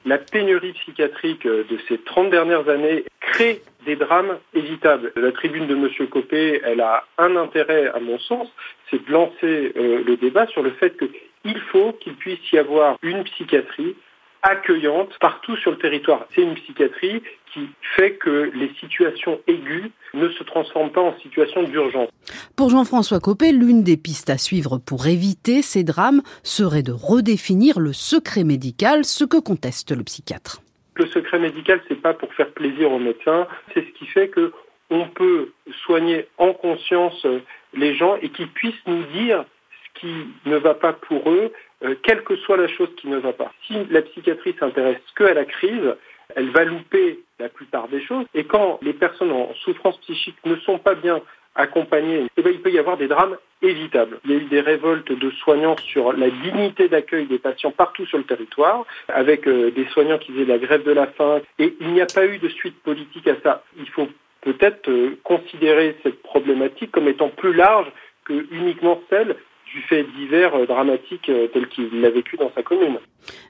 La 0.04 0.18
pénurie 0.18 0.72
psychiatrique 0.72 1.44
de 1.44 1.78
ces 1.88 1.98
30 1.98 2.30
dernières 2.30 2.68
années 2.68 3.04
crée 3.20 3.62
des 3.88 3.96
drames 3.96 4.36
évitables. 4.54 5.12
La 5.16 5.32
tribune 5.32 5.66
de 5.66 5.74
M. 5.74 5.88
Copé, 6.08 6.60
elle 6.62 6.82
a 6.82 7.04
un 7.16 7.36
intérêt, 7.36 7.88
à 7.88 8.00
mon 8.00 8.18
sens, 8.18 8.46
c'est 8.90 9.02
de 9.02 9.10
lancer 9.10 9.72
euh, 9.76 10.04
le 10.06 10.16
débat 10.16 10.46
sur 10.48 10.62
le 10.62 10.72
fait 10.72 10.94
qu'il 10.98 11.58
faut 11.72 11.92
qu'il 11.94 12.14
puisse 12.14 12.52
y 12.52 12.58
avoir 12.58 12.98
une 13.02 13.24
psychiatrie 13.24 13.96
accueillante 14.42 15.08
partout 15.20 15.56
sur 15.56 15.70
le 15.70 15.78
territoire. 15.78 16.26
C'est 16.34 16.42
une 16.42 16.54
psychiatrie 16.54 17.22
qui 17.54 17.70
fait 17.96 18.16
que 18.16 18.50
les 18.54 18.70
situations 18.78 19.40
aiguës 19.46 19.90
ne 20.12 20.28
se 20.28 20.44
transforment 20.44 20.92
pas 20.92 21.00
en 21.00 21.18
situation 21.20 21.62
d'urgence. 21.62 22.10
Pour 22.56 22.68
Jean-François 22.68 23.20
Copé, 23.20 23.52
l'une 23.52 23.82
des 23.82 23.96
pistes 23.96 24.28
à 24.28 24.36
suivre 24.36 24.76
pour 24.76 25.06
éviter 25.06 25.62
ces 25.62 25.82
drames 25.82 26.20
serait 26.42 26.82
de 26.82 26.92
redéfinir 26.92 27.80
le 27.80 27.94
secret 27.94 28.44
médical, 28.44 29.06
ce 29.06 29.24
que 29.24 29.38
conteste 29.38 29.96
le 29.96 30.04
psychiatre. 30.04 30.60
Le 30.98 31.06
secret 31.06 31.38
médical, 31.38 31.80
c'est 31.88 32.00
pas 32.00 32.12
pour 32.12 32.32
faire 32.34 32.50
plaisir 32.50 32.90
aux 32.90 32.98
médecins, 32.98 33.46
c'est 33.72 33.86
ce 33.86 33.90
qui 33.92 34.06
fait 34.06 34.28
que 34.28 34.52
on 34.90 35.06
peut 35.08 35.52
soigner 35.84 36.26
en 36.38 36.52
conscience 36.52 37.26
les 37.74 37.94
gens 37.94 38.16
et 38.16 38.30
qu'ils 38.30 38.48
puissent 38.48 38.86
nous 38.86 39.04
dire 39.04 39.44
ce 39.94 40.00
qui 40.00 40.26
ne 40.46 40.56
va 40.56 40.74
pas 40.74 40.94
pour 40.94 41.30
eux, 41.30 41.52
euh, 41.84 41.94
quelle 42.02 42.24
que 42.24 42.36
soit 42.36 42.56
la 42.56 42.68
chose 42.68 42.88
qui 42.96 43.08
ne 43.08 43.18
va 43.18 43.32
pas. 43.32 43.52
Si 43.66 43.84
la 43.90 44.02
psychiatrie 44.02 44.56
s'intéresse 44.58 44.98
que 45.14 45.24
à 45.24 45.34
la 45.34 45.44
crise, 45.44 45.94
elle 46.34 46.50
va 46.50 46.64
louper 46.64 47.20
la 47.38 47.48
plupart 47.48 47.88
des 47.88 48.02
choses. 48.02 48.26
Et 48.34 48.44
quand 48.44 48.78
les 48.82 48.92
personnes 48.92 49.30
en 49.30 49.54
souffrance 49.62 49.98
psychique 49.98 50.36
ne 50.44 50.56
sont 50.56 50.78
pas 50.78 50.94
bien 50.94 51.20
accompagnées, 51.54 52.26
eh 52.36 52.42
bien, 52.42 52.52
il 52.52 52.60
peut 52.60 52.70
y 52.70 52.78
avoir 52.78 52.96
des 52.96 53.08
drames 53.08 53.36
Il 53.60 53.68
y 53.68 54.32
a 54.32 54.36
eu 54.36 54.44
des 54.44 54.60
révoltes 54.60 55.10
de 55.10 55.30
soignants 55.30 55.76
sur 55.78 56.12
la 56.12 56.30
dignité 56.30 56.88
d'accueil 56.88 57.26
des 57.26 57.38
patients 57.38 57.72
partout 57.72 58.06
sur 58.06 58.18
le 58.18 58.24
territoire, 58.24 58.84
avec 59.08 59.48
euh, 59.48 59.70
des 59.72 59.86
soignants 59.86 60.18
qui 60.18 60.32
faisaient 60.32 60.44
la 60.44 60.58
grève 60.58 60.84
de 60.84 60.92
la 60.92 61.08
faim. 61.08 61.40
Et 61.58 61.76
il 61.80 61.88
n'y 61.88 62.00
a 62.00 62.06
pas 62.06 62.26
eu 62.26 62.38
de 62.38 62.48
suite 62.48 62.80
politique 62.82 63.26
à 63.26 63.34
ça. 63.42 63.64
Il 63.76 63.88
faut 63.88 64.08
peut-être 64.42 64.88
euh, 64.88 65.18
considérer 65.24 65.96
cette 66.02 66.22
problématique 66.22 66.92
comme 66.92 67.08
étant 67.08 67.30
plus 67.30 67.52
large 67.52 67.90
que 68.24 68.46
uniquement 68.52 69.00
celle 69.10 69.34
du 69.66 69.82
fait 69.82 70.04
divers 70.04 70.54
euh, 70.54 70.66
dramatique 70.66 71.30
tel 71.52 71.68
qu'il 71.68 72.00
l'a 72.00 72.10
vécu 72.10 72.36
dans 72.36 72.52
sa 72.54 72.62
commune. 72.62 72.98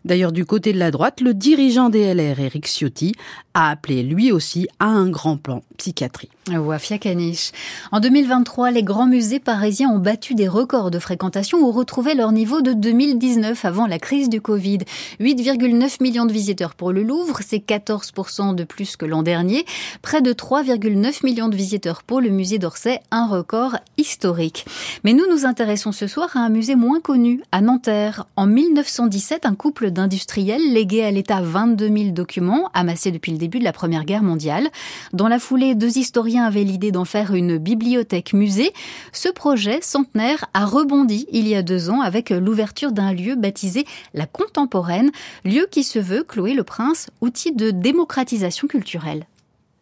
D'ailleurs, 0.05 0.33
du 0.33 0.45
côté 0.45 0.73
de 0.73 0.79
la 0.79 0.91
droite, 0.91 1.21
le 1.21 1.35
dirigeant 1.35 1.89
des 1.89 2.13
LR, 2.15 2.41
Éric 2.41 2.67
Ciotti, 2.67 3.15
a 3.55 3.71
appelé 3.71 4.03
lui 4.03 4.33
aussi 4.33 4.69
à 4.79 4.87
un 4.87 5.09
grand 5.09 5.37
plan 5.37 5.63
psychiatrie. 5.77 6.29
Wafia 6.57 6.99
Kanish. 6.99 7.53
En 7.93 8.01
2023, 8.01 8.71
les 8.71 8.83
grands 8.83 9.07
musées 9.07 9.41
parisiens 9.41 9.91
ont 9.91 9.99
battu 9.99 10.35
des 10.35 10.49
records 10.49 10.91
de 10.91 10.99
fréquentation 10.99 11.59
ou 11.59 11.71
retrouvé 11.71 12.15
leur 12.15 12.33
niveau 12.33 12.63
de 12.63 12.73
2019 12.73 13.65
avant 13.65 13.87
la 13.87 13.99
crise 13.99 14.29
du 14.29 14.41
Covid. 14.41 14.79
8,9 15.21 16.03
millions 16.03 16.27
de 16.27 16.33
visiteurs 16.33 16.75
pour 16.75 16.93
le 16.93 17.03
Louvre, 17.03 17.41
c'est 17.47 17.59
14% 17.59 18.55
de 18.55 18.65
plus 18.65 18.97
que 18.97 19.05
l'an 19.05 19.23
dernier. 19.23 19.65
Près 20.03 20.23
de 20.23 20.33
3,9 20.33 21.25
millions 21.25 21.49
de 21.49 21.57
visiteurs 21.57 22.03
pour 22.03 22.21
le 22.21 22.31
musée 22.31 22.59
d'Orsay, 22.59 23.01
un 23.11 23.27
record 23.27 23.77
historique. 23.97 24.65
Mais 25.05 25.13
nous 25.13 25.27
nous 25.31 25.45
intéressons 25.45 25.93
ce 25.93 26.07
soir 26.07 26.31
à 26.35 26.41
un 26.41 26.49
musée 26.49 26.77
moins 26.77 27.01
connu, 27.01 27.43
à 27.53 27.61
Nanterre. 27.61 28.27
En 28.37 28.47
1917, 28.47 29.45
un 29.45 29.55
couple 29.59 29.91
d'industriels 29.91 30.73
léguait 30.73 31.05
à 31.05 31.11
l'État 31.11 31.43
22 31.43 31.89
000 31.89 32.11
documents 32.13 32.71
amassés 32.73 33.11
depuis 33.11 33.33
le 33.33 33.39
début 33.39 33.59
de 33.59 33.65
la 33.65 33.75
Première 33.75 34.07
Guerre 34.07 34.23
mondiale. 34.23 34.69
Dans 35.13 35.29
la 35.29 35.39
foulée, 35.39 35.75
deux 35.75 35.99
historiens 35.99 36.45
avaient 36.45 36.65
l'idée 36.65 36.93
d'en 36.93 37.05
faire 37.05 37.35
une 37.35 37.59
bibliothèque-musée. 37.59 38.73
Ce 39.13 39.29
projet 39.29 39.81
centenaire 39.83 40.47
a 40.55 40.65
rebondi 40.65 41.27
il 41.33 41.47
y 41.47 41.55
a 41.55 41.63
deux 41.63 41.91
ans 41.91 42.01
avec 42.01 42.31
l'ouverture 42.31 42.93
d'un 42.93 43.13
lieu 43.13 43.35
baptisé 43.35 43.85
la 44.15 44.27
Contemporaine, 44.27 45.11
lieu 45.45 45.67
qui 45.71 45.85
se 45.85 45.99
veut, 45.99 46.23
Chloé 46.23 46.55
le 46.55 46.65
Prince, 46.65 47.09
outil 47.21 47.53
de 47.53 47.71
démocratisation 47.71 48.69
culturelle. 48.69 49.27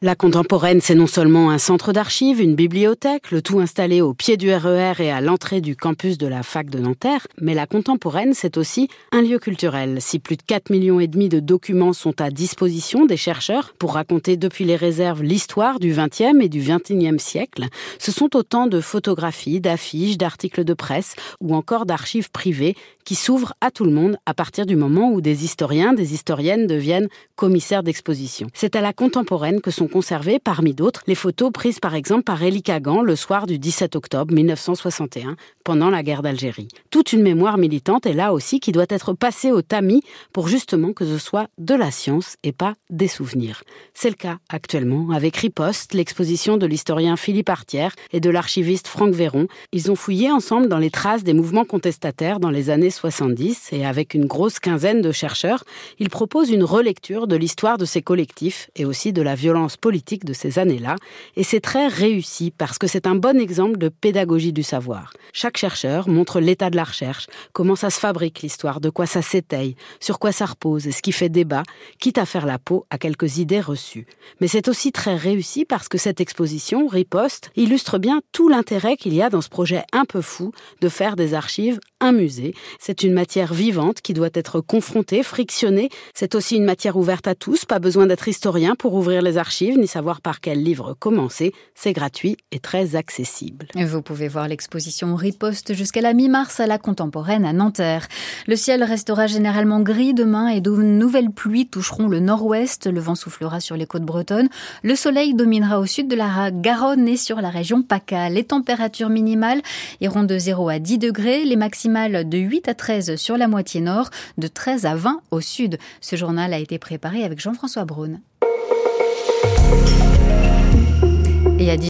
La 0.03 0.15
contemporaine, 0.15 0.83
c'est 0.83 0.95
non 0.95 1.07
seulement 1.07 1.51
un 1.51 1.57
centre 1.57 1.91
d'archives, 1.95 2.43
une 2.43 2.55
bibliothèque, 2.55 3.31
le 3.31 3.41
tout 3.41 3.61
installé 3.61 4.03
au 4.03 4.13
pied 4.13 4.37
du 4.37 4.53
RER 4.53 4.93
e 4.99 5.01
et 5.01 5.11
à 5.11 5.23
l'entrée 5.23 5.63
du 5.63 5.75
campus 5.75 6.19
de 6.19 6.27
la 6.27 6.43
fac 6.43 6.69
de 6.69 6.79
Nanterre, 6.79 7.27
mais 7.41 7.55
la 7.55 7.67
contemporaine, 7.67 8.35
c'est 8.35 8.59
aussi 8.59 8.89
un 9.11 9.23
lieu 9.23 9.39
culturel. 9.39 10.03
Si 10.03 10.19
plus 10.19 10.37
de 10.37 10.43
4 10.43 10.69
millions 10.69 11.01
et 11.01 11.07
demi 11.07 11.31
de 11.31 11.41
documents 11.41 11.95
sont 11.95 12.21
à 12.21 12.29
disposition 12.29 13.07
des 13.07 13.17
chercheurs 13.17 13.73
pour 13.79 13.95
raconter 13.95 14.37
depuis 14.37 14.67
les 14.67 14.77
réserves 14.77 15.23
l'histoire 15.23 15.81
du 15.81 15.95
XXe 15.95 16.43
et 16.43 16.51
du 16.51 16.61
XXIe 16.61 17.19
siècle, 17.19 17.65
ce 17.99 18.13
sont 18.13 18.37
autant 18.37 18.67
de 18.67 18.83
photographies, 18.83 19.63
d'affiches, 19.63 20.19
d'articles 20.19 20.65
de 20.65 20.75
presse 20.75 21.15
ou 21.41 21.55
encore 21.55 21.87
d'archives 21.87 22.31
privées 22.31 22.77
qui 23.07 23.15
s'ouvre 23.15 23.55
à 23.63 23.71
tout 23.71 23.85
le 23.85 23.93
monde 23.93 24.19
à 24.27 24.35
partir 24.35 24.67
du 24.67 24.77
moment 24.77 25.13
où 25.13 25.23
des 25.23 25.45
historiens, 25.45 25.95
des 25.95 26.13
historiennes 26.13 26.67
deviennent 26.67 27.09
commissaires 27.37 27.85
d'exposition. 27.85 28.49
C'est 28.53 28.77
à 28.77 28.81
la 28.81 28.93
contemporaine 28.93 29.61
que 29.61 29.71
sont 29.71 29.87
conservées, 29.87 30.41
parmi 30.41 30.75
d'autres, 30.75 31.03
les 31.07 31.15
photos 31.15 31.53
prises 31.53 31.79
par 31.79 31.95
exemple 31.95 32.25
par 32.25 32.43
Élie 32.43 32.63
Kagan 32.63 33.03
le 33.03 33.15
soir 33.15 33.47
du 33.47 33.59
17 33.59 33.95
octobre 33.95 34.35
1961, 34.35 35.37
pendant 35.65 35.89
la 35.89 36.03
guerre 36.03 36.23
d'Algérie. 36.23 36.69
Toute 36.91 37.13
une 37.13 37.23
mémoire 37.23 37.59
militante 37.59 38.07
est 38.07 38.13
là 38.13 38.33
aussi 38.33 38.59
qui 38.59 38.73
doit 38.73 38.87
être 38.89 39.13
passée 39.13 39.53
au 39.53 39.63
tamis 39.63 40.03
pour 40.33 40.49
justement 40.49 40.93
que 40.93 41.05
ce 41.05 41.19
soit 41.19 41.47
de 41.59 41.75
la 41.75 41.93
science 41.93 42.37
et 42.43 42.53
pas 42.53 42.75
des 42.91 43.09
souvenirs. 43.09 43.63
C'est 43.95 44.11
le 44.11 44.17
cas 44.17 44.39
actuellement 44.49 45.11
avec 45.11 45.37
Riposte, 45.37 45.95
l'exposition 45.95 46.57
de 46.57 46.67
l'historien 46.67 47.17
Philippe 47.17 47.51
Artière 47.51 47.95
et 48.13 48.19
de 48.19 48.31
l'archiviste 48.31 48.89
Franck 48.89 49.15
Véron. 49.15 49.47
Ils 49.71 49.93
ont 49.93 49.97
fouillé 49.97 50.33
ensemble 50.33 50.69
dans 50.69 50.79
les 50.79 50.91
traces 50.91 51.23
des 51.23 51.35
mouvements 51.35 51.65
contestataires 51.65 52.41
dans 52.41 52.51
les 52.51 52.69
années 52.69 52.91
70 52.97 53.69
et 53.73 53.87
avec 53.87 54.15
une 54.15 54.27
grosse 54.27 54.59
quinzaine 54.59 55.03
de 55.03 55.13
chercheurs, 55.13 55.65
ils 55.99 56.11
proposent 56.11 56.51
une 56.51 56.65
relecture 56.65 57.27
de 57.27 57.37
l'histoire 57.37 57.79
de 57.79 57.85
ces 57.85 58.03
collectifs 58.03 58.71
et 58.75 58.85
aussi 58.85 59.13
de 59.13 59.23
la 59.23 59.35
violence 59.35 59.77
politique 59.77 60.25
de 60.25 60.33
ces 60.33 60.59
années-là. 60.59 60.97
Et 61.37 61.43
c'est 61.43 61.61
très 61.61 61.87
réussi 61.87 62.53
parce 62.57 62.79
que 62.79 62.87
c'est 62.87 63.07
un 63.07 63.15
bon 63.15 63.39
exemple 63.39 63.79
de 63.79 63.89
pédagogie 63.89 64.53
du 64.53 64.63
savoir. 64.63 65.13
Chaque 65.33 65.57
chercheur 65.57 66.09
montre 66.09 66.41
l'état 66.41 66.71
de 66.71 66.77
la 66.77 66.85
recherche, 66.85 67.27
comment 67.53 67.77
ça 67.77 67.91
se 67.91 68.01
fabrique 68.01 68.43
l'histoire, 68.43 68.81
de 68.81 68.91
quoi 68.91 69.07
ça 69.07 69.23
s'étaye, 69.23 69.77
sur 70.01 70.19
quoi 70.19 70.33
ça 70.33 70.47
repose 70.47 70.87
et 70.87 70.93
ce 70.93 71.03
qui 71.03 71.13
fait 71.13 71.29
débat, 71.29 71.63
quitte 72.01 72.19
à 72.19 72.27
faire 72.27 72.47
la 72.47 72.59
peau 72.59 72.87
à 72.91 72.99
quelques 72.99 73.39
idées 73.39 73.61
reçues. 73.61 74.07
Mais 74.41 74.49
c'est 74.49 74.69
aussi 74.69 74.93
très 74.93 75.17
réussi 75.17 75.65
parce 75.65 75.89
que 75.89 75.99
cette 75.99 76.21
exposition, 76.21 76.87
Riposte, 76.87 77.51
illustre 77.57 77.99
bien 77.99 78.21
tout 78.33 78.49
l'intérêt 78.49 78.97
qu'il 78.97 79.15
y 79.15 79.23
a 79.23 79.31
dans 79.31 79.41
ce 79.41 79.49
projet 79.49 79.85
un 79.93 80.05
peu 80.05 80.21
fou 80.21 80.53
de 80.81 80.89
faire 80.89 81.17
des 81.17 81.35
archives 81.35 81.79
un 82.01 82.13
musée. 82.13 82.55
C'est 82.87 83.03
une 83.03 83.15
matière 83.15 83.53
vivante 83.53 84.01
qui 84.01 84.15
doit 84.15 84.31
être 84.33 84.61
confrontée, 84.61 85.25
frictionnée. 85.25 85.89
C'est 86.15 86.37
aussi 86.37 86.55
une 86.55 86.65
matière 86.65 86.97
ouverte 86.97 87.27
à 87.27 87.35
tous, 87.35 87.65
pas 87.65 87.81
besoin 87.81 88.07
d'être 88.07 88.29
historien 88.29 88.77
pour 88.77 88.95
ouvrir 88.95 89.23
les 89.23 89.39
archives 89.39 89.77
ni 89.77 89.89
savoir 89.89 90.21
par 90.21 90.41
quel 90.41 90.63
livre 90.63 90.95
commencer. 90.97 91.53
C'est 91.75 91.93
gratuit 91.93 92.37
et 92.53 92.61
très 92.61 92.95
accessible. 92.95 93.67
Vous 93.75 94.03
pouvez 94.03 94.29
voir 94.29 94.47
l'exposition 94.47 95.17
Riposte 95.17 95.75
jusqu'à 95.75 96.01
la 96.01 96.13
mi-mars 96.13 96.61
à 96.61 96.69
la 96.69 96.79
Contemporaine 96.79 97.45
à 97.45 97.53
Nanterre. 97.53 98.07
Le 98.47 98.55
ciel 98.55 98.85
restera 98.85 99.27
généralement 99.27 99.81
gris 99.81 100.15
demain 100.15 100.47
et 100.47 100.61
de 100.61 100.71
nouvelles 100.71 101.33
pluies 101.33 101.67
toucheront 101.67 102.07
le 102.07 102.21
nord-ouest. 102.21 102.87
Le 102.87 103.01
vent 103.01 103.17
soufflera 103.17 103.59
sur 103.59 103.77
les 103.77 103.87
côtes 103.87 104.05
bretonnes. 104.05 104.49
Le 104.85 104.95
soleil 104.95 105.35
dominera 105.35 105.81
au 105.81 105.87
sud 105.87 106.07
de 106.07 106.15
la 106.15 106.53
Garonne 106.53 107.09
et 107.09 107.17
sur 107.17 107.41
la 107.41 107.51
région 107.51 107.83
PACA. 107.83 108.29
Les 108.29 108.45
températures 108.45 109.09
minimales 109.09 109.63
iront 110.01 110.23
de 110.23 110.39
0 110.39 110.69
à 110.69 110.79
10 110.79 110.99
degrés, 110.99 111.45
les 111.45 111.57
maximales 111.57 112.29
de 112.29 112.39
8 112.39 112.69
à 112.69 112.76
13 112.77 113.17
sur 113.17 113.37
la 113.37 113.49
moitié 113.49 113.81
nord, 113.81 114.11
de 114.39 114.47
13 114.49 114.87
à 114.87 114.95
20 114.95 115.21
au 115.31 115.41
sud. 115.41 115.79
Ce 116.01 116.17
journal 116.17 116.53
a 116.53 116.59
été 116.59 116.79
préparé 116.79 117.25
avec 117.25 117.41
Jean-François 117.41 117.85
Braun. 117.85 118.21